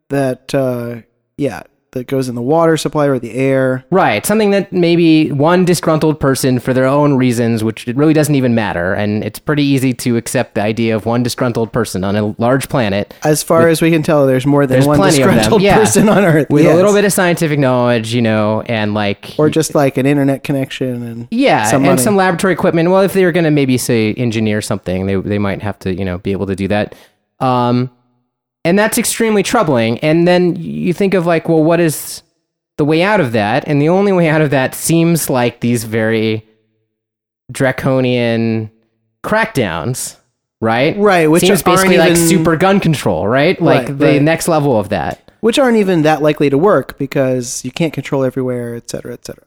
[0.09, 1.01] that uh
[1.37, 3.83] yeah, that goes in the water supply or the air.
[3.89, 4.25] Right.
[4.25, 8.55] Something that maybe one disgruntled person for their own reasons, which it really doesn't even
[8.55, 8.93] matter.
[8.93, 12.69] And it's pretty easy to accept the idea of one disgruntled person on a large
[12.69, 13.13] planet.
[13.23, 15.61] As far as we can tell, there's more than There's one plenty of them, disgruntled
[15.61, 15.77] yeah.
[15.79, 16.49] person on Earth.
[16.49, 16.73] With yes.
[16.73, 19.35] a little bit of scientific knowledge, you know, and like.
[19.37, 22.89] or just like an internet connection and yeah, some and some laboratory equipment.
[22.89, 25.93] Well, if they were going to maybe say engineer something, they they might have to
[25.93, 26.95] you know be able to do that.
[27.41, 27.91] Um,
[28.65, 29.97] and that's extremely troubling.
[29.99, 32.23] And then you think of like, well, what is
[32.77, 33.67] the way out of that?
[33.67, 36.45] And the only way out of that seems like these very
[37.51, 38.71] draconian
[39.23, 40.17] crackdowns,
[40.61, 40.95] right?
[40.97, 43.59] Right, which seems aren't basically like even- super gun control, right?
[43.61, 44.21] Like Right, the right.
[44.21, 45.31] next level of that.
[45.41, 49.25] which aren't even that likely to work because you can't control everywhere, et cetera, et
[49.25, 49.43] cetera.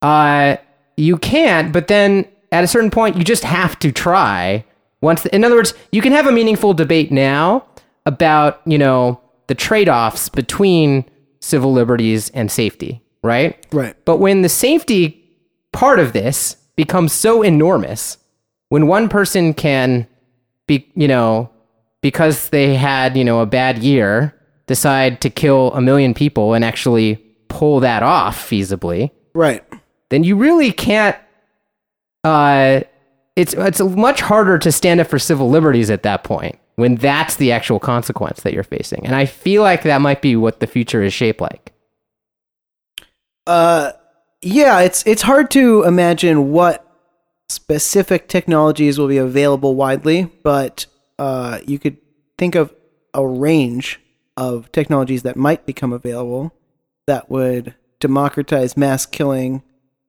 [0.00, 0.56] Uh,
[0.96, 4.64] you can't, but then at a certain point, you just have to try.
[5.00, 7.64] Once, in other words, you can have a meaningful debate now
[8.06, 11.04] about you know the trade-offs between
[11.40, 13.64] civil liberties and safety, right?
[13.72, 13.94] Right.
[14.04, 15.22] But when the safety
[15.72, 18.16] part of this becomes so enormous,
[18.70, 20.08] when one person can
[20.66, 21.50] be, you know,
[22.00, 24.34] because they had, you know, a bad year,
[24.66, 27.16] decide to kill a million people and actually
[27.48, 29.62] pull that off feasibly, Right.
[30.08, 31.16] then you really can't
[32.24, 32.80] uh
[33.36, 37.36] it's it's much harder to stand up for civil liberties at that point when that's
[37.36, 39.04] the actual consequence that you're facing.
[39.04, 41.72] And I feel like that might be what the future is shaped like.
[43.46, 43.92] Uh,
[44.42, 46.82] yeah, it's it's hard to imagine what
[47.48, 50.86] specific technologies will be available widely, but
[51.18, 51.96] uh, you could
[52.38, 52.74] think of
[53.14, 54.00] a range
[54.36, 56.52] of technologies that might become available
[57.06, 59.62] that would democratize mass killing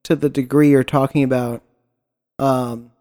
[0.04, 1.62] to the degree you're talking about.
[2.40, 2.92] Um,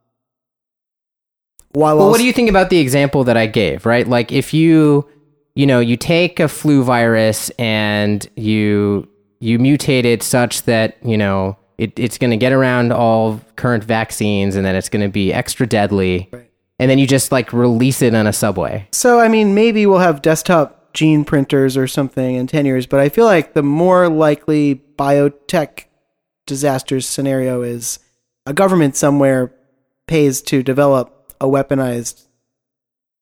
[1.76, 4.08] while Well, what do you think about the example that I gave, right?
[4.08, 5.06] Like if you,
[5.54, 9.06] you know, you take a flu virus and you
[9.40, 13.84] you mutate it such that, you know, it, it's going to get around all current
[13.84, 16.30] vaccines and then it's going to be extra deadly.
[16.32, 16.50] Right.
[16.78, 18.88] And then you just like release it on a subway.
[18.92, 23.00] So, I mean, maybe we'll have desktop gene printers or something in 10 years, but
[23.00, 25.84] I feel like the more likely biotech
[26.46, 27.98] disasters scenario is
[28.46, 29.52] a government somewhere
[30.06, 32.26] pays to develop a weaponized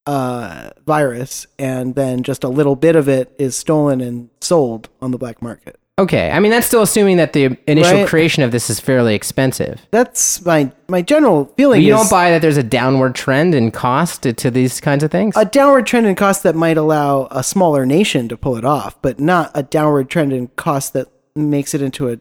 [0.07, 5.11] uh, virus, and then just a little bit of it is stolen and sold on
[5.13, 5.79] the black market.
[5.97, 6.31] Okay.
[6.31, 8.09] I mean, that's still assuming that the initial Right.
[8.09, 9.81] creation of this is fairly expensive.
[9.93, 11.83] That's my my general feeling.
[11.83, 15.05] You is don't buy that there's a downward trend in cost to, to these kinds
[15.05, 15.37] of things?
[15.37, 19.01] a downward trend in cost that might allow a smaller nation to pull it off,
[19.03, 22.19] but not a downward trend in cost that makes it into a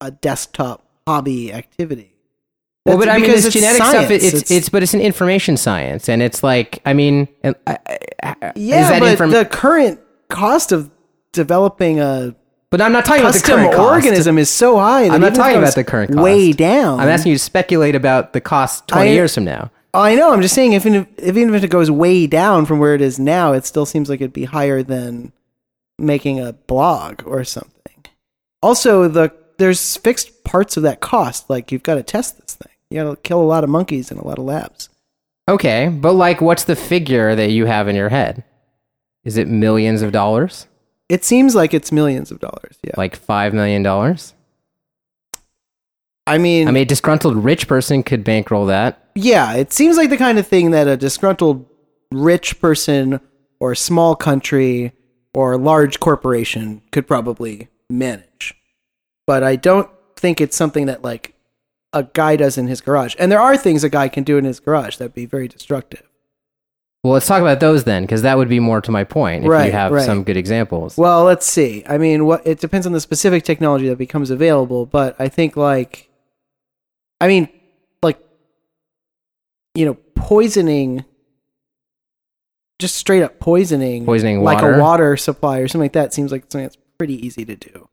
[0.00, 2.16] a desktop hobby activity.
[2.86, 4.34] Well, but I mean, this it's genetic stuff, it, science.
[4.34, 6.08] it's, it's, but it's an information science.
[6.08, 10.90] And it's like, I mean, yeah, but inform- the current cost of
[11.32, 12.34] developing a
[12.70, 14.06] but I'm not talking about the current cost.
[14.06, 15.04] organism is so high.
[15.08, 16.22] That I'm not talking about the current cost.
[16.22, 17.00] Way down.
[17.00, 19.70] I'm asking you to speculate about the cost 20 I- years from now.
[19.94, 20.32] I know.
[20.34, 23.18] I'm just saying, if, if even if it goes way down from where it is
[23.18, 25.32] now, it still seems like it'd be higher than
[25.98, 28.04] making a blog or something.
[28.62, 31.50] Also, the there's fixed parts of that cost.
[31.50, 32.72] Like you've got to test this thing.
[32.90, 34.88] You got to kill a lot of monkeys in a lot of labs.
[35.48, 38.44] Okay, but like, what's the figure that you have in your head?
[39.24, 40.66] Is it millions of dollars?
[41.08, 42.76] It seems like it's millions of dollars.
[42.82, 42.92] Yeah.
[42.96, 43.86] Like $5 million?
[46.26, 49.02] I mean, I mean, a disgruntled rich person could bankroll that.
[49.14, 51.64] yeah, it seems like the kind of thing that a disgruntled
[52.12, 53.20] rich person
[53.60, 54.92] or small country
[55.32, 58.54] or large corporation could probably manage.
[59.28, 61.34] But I don't think it's something that like
[61.92, 63.14] a guy does in his garage.
[63.18, 66.02] And there are things a guy can do in his garage that'd be very destructive.
[67.04, 69.50] Well, let's talk about those then, because that would be more to my point if
[69.50, 70.06] Right, you have right.
[70.06, 70.96] some good examples.
[70.96, 71.84] Well, let's see.
[71.86, 75.56] I mean, what it depends on the specific technology that becomes available, but I think
[75.58, 76.08] like
[77.20, 77.48] I mean,
[78.02, 78.18] like
[79.74, 81.04] you know, poisoning
[82.78, 84.74] just straight up poisoning Poisoning like water?
[84.74, 87.88] a water supply or something like that seems like something that's pretty easy to do.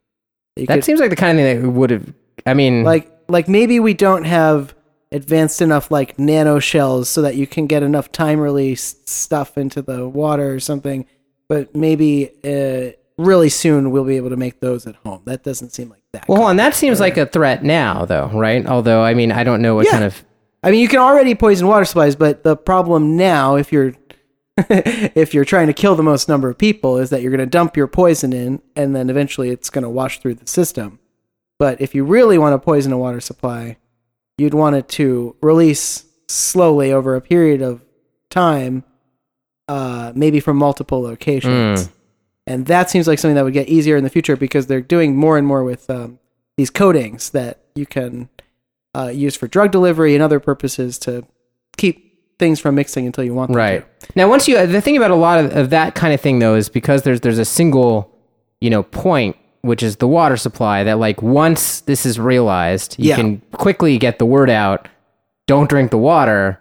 [0.56, 2.14] You that could- seems like the kind of thing that would have.
[2.46, 4.74] I mean, like like maybe we don't have
[5.12, 9.82] advanced enough like nano shells so that you can get enough time release stuff into
[9.82, 11.06] the water or something
[11.48, 15.70] but maybe uh, really soon we'll be able to make those at home that doesn't
[15.72, 16.56] seem like that well, hold on.
[16.58, 18.66] That seems like a threat now, though, right?
[18.66, 19.92] Although, I mean, I don't know what Yeah.
[19.92, 20.24] kind of.
[20.64, 23.94] i mean you can already poison water supplies but the problem now if you're
[24.70, 27.46] if you're trying to kill the most number of people is that you're going to
[27.46, 30.98] dump your poison in and then eventually it's going to wash through the system
[31.60, 33.76] but if you really want to poison a water supply
[34.38, 37.82] you'd want it to release slowly over a period of
[38.30, 38.84] time
[39.68, 41.92] uh, maybe from multiple locations Mm.
[42.48, 45.16] and that seems like something that would get easier in the future because they're doing
[45.16, 46.20] more and more with um,
[46.58, 48.30] these coatings that you can
[48.96, 51.26] uh, use for drug delivery and other purposes to
[51.78, 52.05] keep
[52.40, 54.00] things from mixing until you want them Right.
[54.02, 54.08] to.
[54.16, 56.56] Now, once you the thing about a lot of, of that kind of thing though
[56.56, 58.12] is because there's there's a single,
[58.62, 63.10] you know, point which is the water supply that like once this is realized, you
[63.10, 63.16] Yeah.
[63.16, 64.88] can quickly get the word out,
[65.48, 66.60] don't drink the water,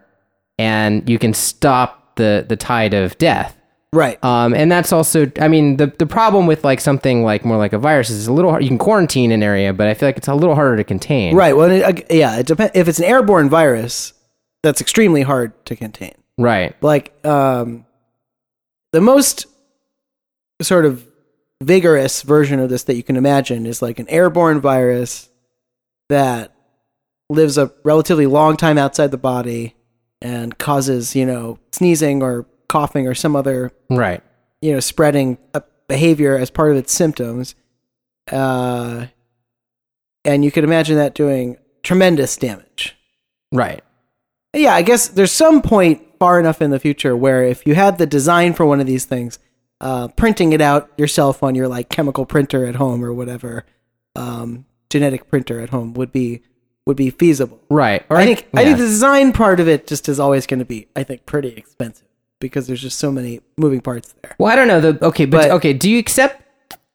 [0.58, 3.56] and you can stop the the tide of death.
[3.92, 4.22] Right.
[4.24, 7.72] Um, and that's also, I mean, the the problem with like something like more like
[7.72, 8.62] a virus is a little hard.
[8.62, 11.36] You can quarantine an area, but I feel like it's a little harder to contain.
[11.36, 11.56] Right.
[11.56, 12.36] Well, it, uh, yeah.
[12.38, 12.72] It depends.
[12.74, 14.12] If it's an airborne virus,
[14.64, 16.14] that's extremely hard to contain.
[16.36, 16.74] Right.
[16.82, 17.86] Like um,
[18.92, 19.46] the most
[20.60, 21.06] sort of
[21.62, 25.28] vigorous version of this that you can imagine is like an airborne virus
[26.08, 26.52] that
[27.30, 29.74] lives a relatively long time outside the body
[30.20, 34.22] and causes you know sneezing or coughing or some other Right.
[34.60, 37.54] you know spreading a behavior as part of its symptoms
[38.32, 39.06] uh,
[40.24, 42.96] and you could imagine that doing tremendous damage
[43.52, 43.82] Right.
[44.54, 47.98] Yeah i guess there's some point far enough in the future where if you had
[47.98, 49.38] the design for one of these things
[49.80, 53.64] uh, printing it out yourself on your like chemical printer at home or whatever
[54.16, 56.40] um, genetic printer at home would be
[56.86, 58.04] would be feasible Right.
[58.08, 60.64] Or I think I think the design part of it just is always going to
[60.64, 62.06] be I think pretty expensive
[62.40, 64.36] because there's just so many moving parts there.
[64.38, 64.80] Well, I don't know.
[64.80, 65.72] The okay, but, But- okay.
[65.72, 66.42] Do you accept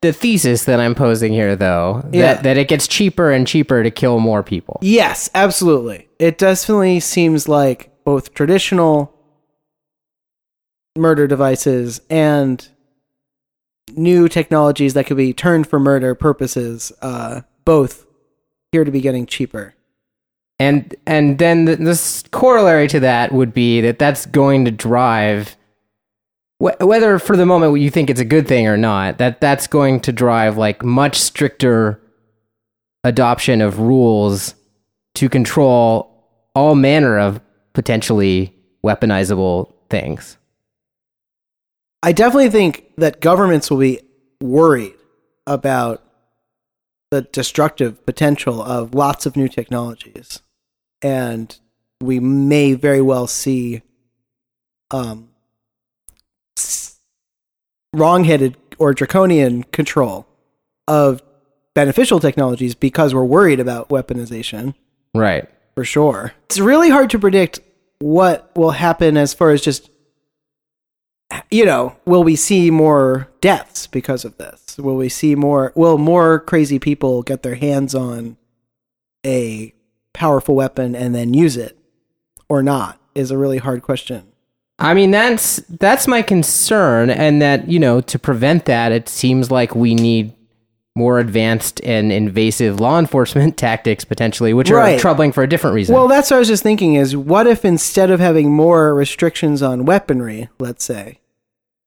[0.02, 2.02] the thesis that I'm posing here, though?
[2.06, 2.34] That Yeah.
[2.42, 4.80] that it gets cheaper and cheaper to kill more people.
[4.82, 6.08] Yes, absolutely.
[6.20, 9.14] It definitely seems like both traditional
[10.98, 12.68] murder devices and
[13.96, 18.06] new technologies that could be turned for murder purposes uh, both
[18.72, 19.74] appear to be getting cheaper.
[20.60, 25.56] And and then the, the corollary to that would be that that's going to drive
[26.60, 29.18] wh- whether for the moment you think it's a good thing or not.
[29.18, 32.02] That that's going to drive like much stricter
[33.04, 34.56] adoption of rules
[35.16, 36.10] to control
[36.54, 37.42] all manner of
[37.74, 38.56] potentially
[38.86, 40.38] weaponizable things.
[42.02, 44.02] I definitely think that governments will be
[44.42, 44.94] worried
[45.46, 46.04] about
[47.12, 50.42] the destructive potential of lots of new technologies.
[51.02, 51.58] And
[52.02, 53.82] we may very well see
[54.92, 55.29] um,
[58.00, 60.26] wrong-headed or draconian control
[60.88, 61.22] of
[61.76, 64.74] beneficial technologies because we're worried about weaponization
[65.14, 65.48] Right.
[65.76, 66.34] for sure.
[66.46, 67.60] It's really hard to predict
[68.00, 69.90] what will happen as far as just
[71.52, 74.78] you know, will we see more deaths because of this?
[74.80, 78.38] Will we see more will more crazy people get their hands on
[79.26, 79.74] a
[80.14, 81.78] powerful weapon and then use it
[82.48, 84.24] or not is a really hard question.
[84.80, 89.52] I mean that's that's my concern and that you know to prevent that it seems
[89.52, 90.34] like we need
[90.96, 94.96] more advanced and invasive law enforcement tactics potentially which Right.
[94.98, 95.96] are troubling for a different reason.
[95.96, 99.62] Well, that's what I was just thinking is what if instead of having more restrictions
[99.62, 101.20] on weaponry, let's say,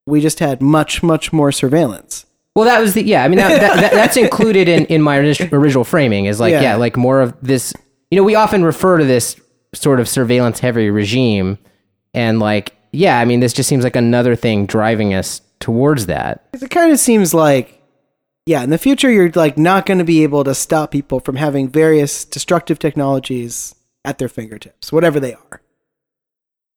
[0.05, 2.25] we just had much much more surveillance.
[2.55, 3.23] Well, that was the yeah.
[3.23, 6.61] I mean, that, that, that, that's included in in my original framing is like yeah.
[6.61, 6.75] Yeah.
[6.75, 7.73] like more of this.
[8.11, 9.35] You know, we often refer to this
[9.73, 11.57] sort of surveillance heavy regime,
[12.13, 16.45] and like yeah, I mean, this just seems like another thing driving us towards that.
[16.53, 17.81] It kind of seems like,
[18.45, 21.35] yeah, in the future, you're like not going to be able to stop people from
[21.35, 23.73] having various destructive technologies
[24.05, 25.61] at their fingertips, whatever they are.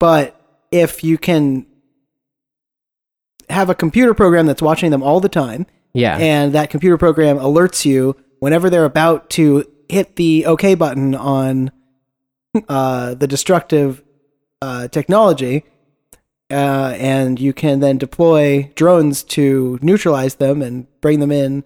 [0.01, 0.41] But
[0.71, 1.67] if you can
[3.51, 7.39] have a computer program that's watching them all the time, Yeah, and that computer program
[7.39, 11.71] alerts you whenever they're about to hit the OK button on
[12.69, 14.03] uh, the destructive
[14.63, 15.65] uh, technology,
[16.51, 21.65] uh, and you can then deploy drones to neutralize them and bring them in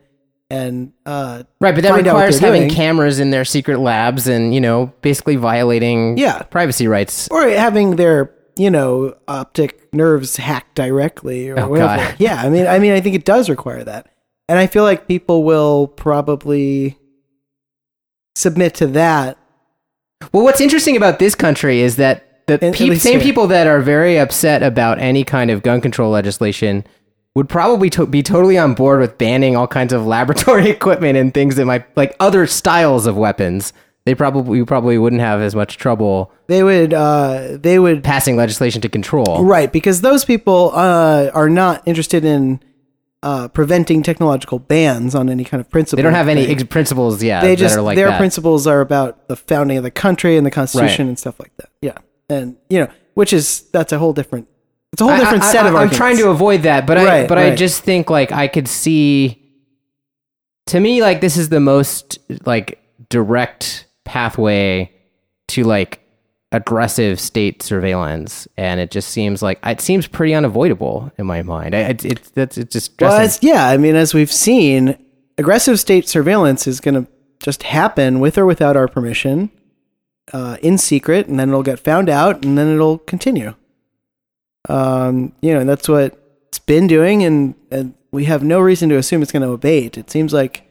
[0.53, 1.75] and uh, right.
[1.75, 2.75] But that find out what requires having doing.
[2.75, 6.43] cameras in their secret labs and you know basically violating Yeah.
[6.43, 7.29] privacy rights.
[7.31, 12.03] or having their you know optic nerves hacked directly or Oh, whatever.
[12.03, 12.17] God.
[12.19, 14.09] Yeah, I mean, I mean, I think it does require that,
[14.49, 16.99] and I feel like people will probably
[18.35, 19.39] submit to that.
[20.33, 23.23] Well, what's interesting about this country is that the peop- least same here.
[23.29, 26.85] people that are very upset about any kind of gun control legislation
[27.35, 31.33] would probably to- be totally on board with banning all kinds of laboratory equipment and
[31.33, 33.73] things that might like other styles of weapons.
[34.07, 38.81] They probably probably wouldn't have as much trouble They would, uh, they would, passing legislation
[38.81, 39.45] to control.
[39.45, 39.71] right?
[39.71, 42.61] Because those people uh, are not interested in
[43.23, 45.99] uh, preventing technological bans on any kind of principle.
[45.99, 48.19] They don't have any ex- principles, yeah, they that just are like their that.
[48.19, 51.11] principles are about the founding of the country and the constitution Right.
[51.11, 51.69] and stuff like that.
[51.83, 51.99] Yeah,
[52.31, 54.49] and you know, which is that's a whole different
[54.93, 55.97] It's a whole different I, set I, of I'm arguments.
[55.97, 59.37] trying to avoid that, but I Right, but I just think like I could see.
[60.67, 62.79] To me, like this is the most like
[63.09, 64.93] direct pathway
[65.49, 66.01] to like
[66.53, 71.75] aggressive state surveillance, and it just seems like it seems pretty unavoidable in my mind.
[71.75, 74.97] I- It, it, that's it just Well, it's, yeah, I mean, as we've seen,
[75.39, 77.11] aggressive state surveillance is going to
[77.43, 79.51] just happen with or without our permission,
[80.33, 83.55] uh, in secret, and then it'll get found out, and then it'll continue.
[84.69, 86.19] Um, you know, and that's what
[86.49, 89.97] it's been doing, and, and we have no reason to assume it's going to abate.
[89.97, 90.71] It seems like,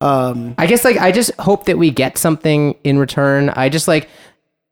[0.00, 3.50] um, I guess like I just hope that we get something in return.
[3.50, 4.08] I just like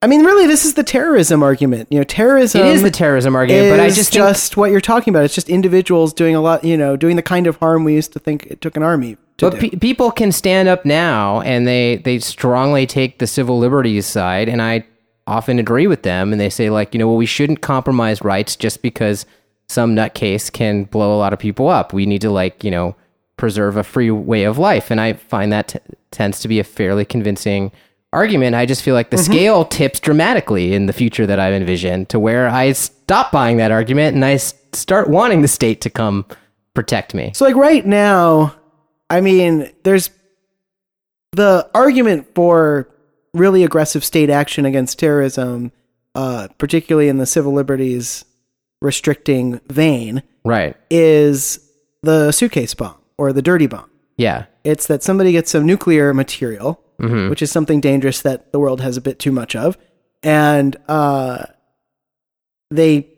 [0.02, 1.88] I mean, really, this is the terrorism argument.
[1.90, 2.60] You know, terrorism.
[2.60, 5.24] it is the terrorism argument, but I just just what you're talking about.
[5.24, 8.12] It's just individuals doing a lot, you know, doing the kind of harm we used
[8.12, 11.96] to think it took an army But pe- people can stand up now and they
[11.96, 14.84] they strongly take the civil liberties side and I
[15.26, 18.56] often agree with them and they say like, you know, well we shouldn't compromise rights
[18.56, 19.26] just because
[19.68, 21.92] some nutcase can blow a lot of people up.
[21.92, 22.96] We need to like, you know,
[23.36, 25.78] preserve a free way of life and I find that t-
[26.10, 27.72] tends to be a fairly convincing
[28.12, 28.56] argument.
[28.56, 29.32] I just feel like the mm-hmm.
[29.32, 33.70] scale tips dramatically in the future that I've envisioned to where I stop buying that
[33.70, 36.24] argument and I s- start wanting the state to come
[36.72, 37.32] protect me.
[37.34, 38.54] So, like right now,
[39.10, 40.10] I mean, there's
[41.32, 42.88] the argument for
[43.34, 45.70] really aggressive state action against terrorism,
[46.14, 48.24] uh, particularly in the civil liberties
[48.80, 50.76] restricting vein, Right.
[50.90, 51.60] is
[52.02, 53.90] the suitcase bomb or the dirty bomb.
[54.16, 54.46] Yeah.
[54.64, 57.28] It's that somebody gets some nuclear material, Mhm.
[57.30, 59.76] which is something dangerous that the world has a bit too much of,
[60.22, 61.44] and uh,
[62.70, 63.08] they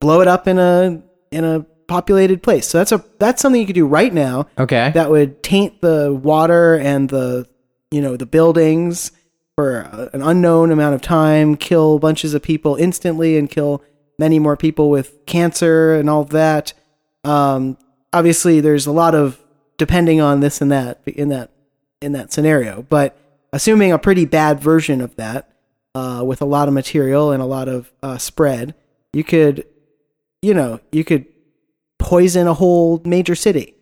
[0.00, 1.02] blow it up in a
[1.32, 2.66] in a populated place.
[2.66, 4.90] So that's a that's something you could do right now Okay.
[4.94, 7.46] that would taint the water and the
[7.90, 9.12] you know the buildings
[9.56, 13.82] for a- an unknown amount of time, kill bunches of people instantly, and kill
[14.18, 16.72] many more people with cancer and all that.
[17.24, 17.78] Um,
[18.12, 19.42] obviously, there's a lot of
[19.78, 21.50] depending on this and that in that
[22.02, 23.16] in that scenario, but
[23.52, 25.50] assuming a pretty bad version of that
[25.94, 28.74] uh, with a lot of material and a lot of uh, spread,
[29.14, 29.64] you could,
[30.42, 31.24] you know, you could
[31.98, 33.74] poison a whole major city.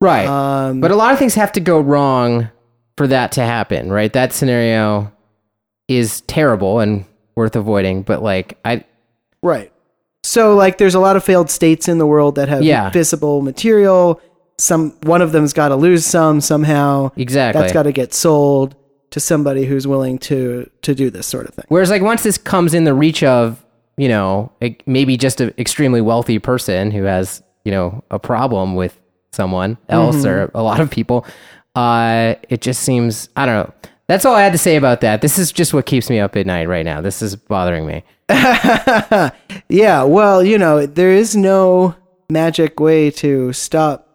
[0.00, 0.26] Right.
[0.26, 2.48] Um, but a lot of things have to go wrong
[2.96, 4.12] for that to happen, right?
[4.12, 5.12] That scenario
[5.88, 7.04] is terrible and
[7.36, 8.84] worth avoiding, but like I
[9.42, 9.72] Right.
[10.22, 12.90] So like there's a lot of failed states in the world that have Yeah.
[12.90, 14.20] fissile material.
[14.58, 17.10] Some one of them's got to lose some somehow.
[17.16, 17.60] exactly.
[17.60, 18.74] That's got to get sold
[19.10, 21.64] to somebody who's willing to to do this sort of thing.
[21.68, 23.64] Whereas like once this comes in the reach of,
[23.96, 24.52] you know,
[24.86, 28.98] maybe just an extremely wealthy person who has, you know, a problem with
[29.32, 30.26] someone else Mm-hmm.
[30.28, 31.26] or a lot of people,
[31.74, 33.74] uh it just seems I don't know.
[34.08, 35.20] That's all I had to say about that.
[35.22, 37.00] This is just what keeps me up at night right now.
[37.00, 38.02] This is bothering me.
[39.68, 41.94] Yeah, well, you know, there is no
[42.28, 44.08] magic way to stop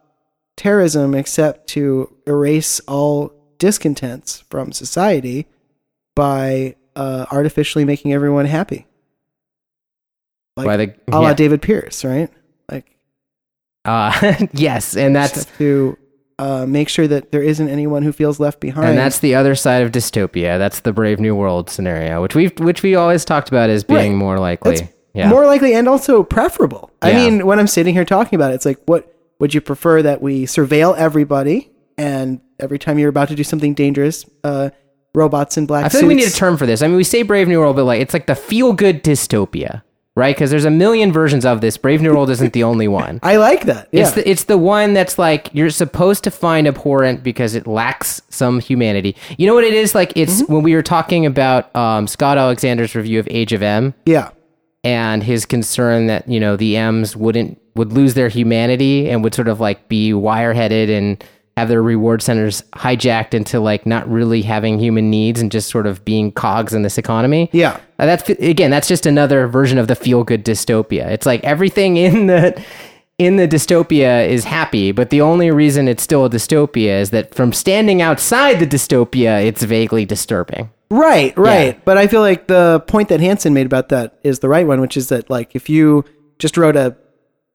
[0.57, 5.47] terrorism except to erase all discontents from society
[6.15, 8.85] by uh, artificially making everyone happy.
[10.57, 11.33] Like, By the a la.
[11.33, 12.29] David Pearce, right?
[13.85, 14.11] Uh,
[14.53, 15.97] yes, and that's to
[16.39, 18.89] uh, make sure that there isn't anyone who feels left behind.
[18.89, 20.57] and that's the other side of dystopia.
[20.57, 24.11] That's the Brave New World scenario, which we which we always talked about as being
[24.13, 24.17] Right.
[24.17, 24.75] more likely.
[24.77, 26.91] That's yeah, more likely and also preferable.
[27.01, 29.09] I mean, when I'm sitting here talking about it, it's like, what
[29.39, 33.73] would you prefer that we surveil everybody and every time you're about to do something
[33.73, 34.71] dangerous, uh,
[35.13, 36.03] robots in black I feel suits?
[36.03, 36.81] like we need a term for this.
[36.81, 39.83] I mean, we say Brave New World, but like it's like the feel good dystopia,
[40.15, 40.35] right?
[40.35, 41.77] Because there's a million versions of this.
[41.77, 43.19] Brave New World isn't the only one.
[43.23, 43.89] I like that.
[43.91, 44.01] Yeah.
[44.03, 48.21] It's the it's the one that's like you're supposed to find abhorrent because it lacks
[48.29, 49.15] some humanity.
[49.37, 49.93] You know what it is?
[49.95, 50.53] Like it's Mm-hmm.
[50.53, 54.29] when we were talking about um, Scott Alexander's review of Age of Em yeah.
[54.83, 59.33] and his concern that you know the M's wouldn't would lose their humanity and would
[59.33, 61.21] sort of like be wire-headed and
[61.57, 65.87] have their reward centers hijacked into like not really having human needs and just sort
[65.87, 67.49] of being cogs in this economy.
[67.53, 67.79] Yeah.
[67.97, 71.07] Uh, that's again, that's just another version of the feel-good dystopia.
[71.09, 72.61] It's like everything in the
[73.17, 77.33] in the dystopia is happy, but the only reason it's still a dystopia is that
[77.33, 80.69] from standing outside the dystopia, it's vaguely disturbing.
[80.91, 81.75] Right, right.
[81.75, 81.81] Yeah.
[81.85, 84.81] But I feel like the point that Hanson made about that is the right one,
[84.81, 86.03] which is that like if you
[86.37, 86.97] just wrote a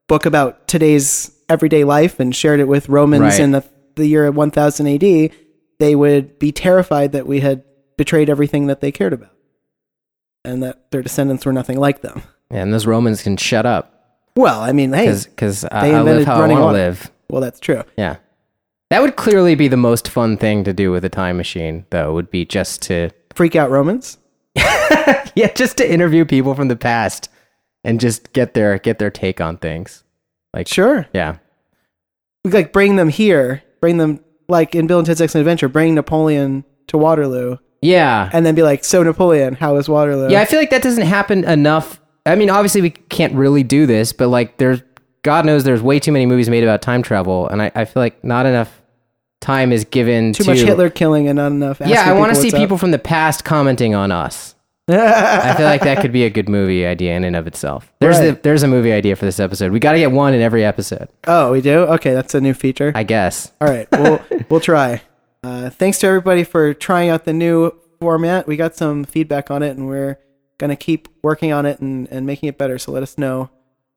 [0.08, 3.40] book about today's everyday life and shared it with Romans Right.
[3.40, 3.62] in the,
[4.00, 5.30] the year 1000 AD,
[5.78, 7.62] they would be terrified that we had
[7.96, 9.30] betrayed everything that they cared about
[10.44, 12.22] and that their descendants were nothing like them.
[12.50, 13.94] Yeah, And those Romans can shut up
[14.36, 17.10] Well, I mean, hey, because I, They I live how I want to live.
[17.28, 17.82] well, that's true.
[17.96, 18.16] Yeah.
[18.90, 22.12] That would clearly be the most fun thing to do with a time machine, though,
[22.14, 24.18] would be just to Freak out Romans.
[24.56, 27.28] yeah, just to interview people from the past
[27.84, 30.02] and just get their get their take on things.
[30.52, 31.06] Like Sure.
[31.14, 31.36] yeah.
[32.44, 35.94] We like bring them here, bring them like in Bill and Ted's Excellent Adventure, bring
[35.94, 38.28] Napoleon to Waterloo, Yeah.
[38.32, 41.06] and then be like, "So Napoleon, how is Waterloo?" Yeah, I feel like that doesn't
[41.06, 42.00] happen enough.
[42.26, 44.82] I mean, obviously we can't really do this, but like there's
[45.22, 48.02] God knows there's way too many movies made about time travel, and I, I feel
[48.02, 48.80] like not enough
[49.40, 51.80] time is given too to much Hitler killing and not enough.
[51.84, 52.60] Yeah, I want to see what's up.
[52.60, 54.54] people from the past commenting on us.
[54.92, 57.92] I feel like that could be a good movie idea in and of itself.
[58.00, 58.34] There's Right.
[58.34, 59.72] the, there's a movie idea for this episode.
[59.72, 61.80] We got to get one in every episode, oh, we do.
[61.80, 62.92] Okay, that's a new feature.
[62.94, 63.52] I guess.
[63.60, 65.02] All right, we'll we'll try.
[65.42, 68.46] Uh, thanks to everybody for trying out the new format.
[68.46, 70.18] We got some feedback on it, and we're
[70.58, 72.78] gonna keep working on it and, and making it better.
[72.78, 73.50] So let us know.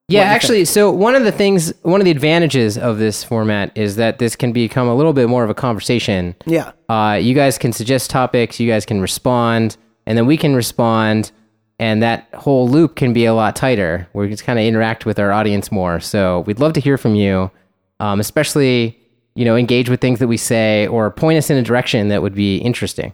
[0.10, 3.96] Yeah, actually, so one of the things, one of the advantages of this format is
[3.96, 6.36] that this can become a little bit more of a conversation.
[6.46, 10.56] Yeah, Uh, you guys can suggest topics, you guys can respond, and then we can
[10.56, 11.32] respond,
[11.80, 14.08] and that whole loop can be a lot tighter.
[14.12, 16.00] where We just kind of interact with our audience more.
[16.00, 17.52] So we'd love to hear from you,
[18.00, 19.00] um, especially
[19.36, 22.22] you know engage with things that we say or point us in a direction that
[22.22, 23.14] would be interesting.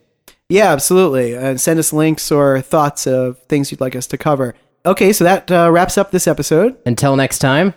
[0.49, 1.35] yeah, absolutely.
[1.35, 4.55] And send us links or thoughts of things you'd like us to cover.
[4.85, 6.75] Okay, so that uh, wraps up this episode.
[6.85, 7.73] Until next time,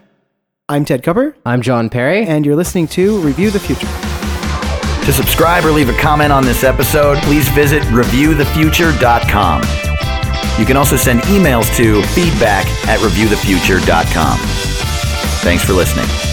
[0.68, 2.24] I'm Ted Kupper, I'm John Perry.
[2.24, 3.88] and you're listening to Review the Future.
[5.04, 9.62] To subscribe or leave a comment on this episode, please visit reviewthefuture.com.
[10.58, 14.38] You can also send emails to feedback at reviewthefuture.com.
[15.42, 16.31] Thanks for listening.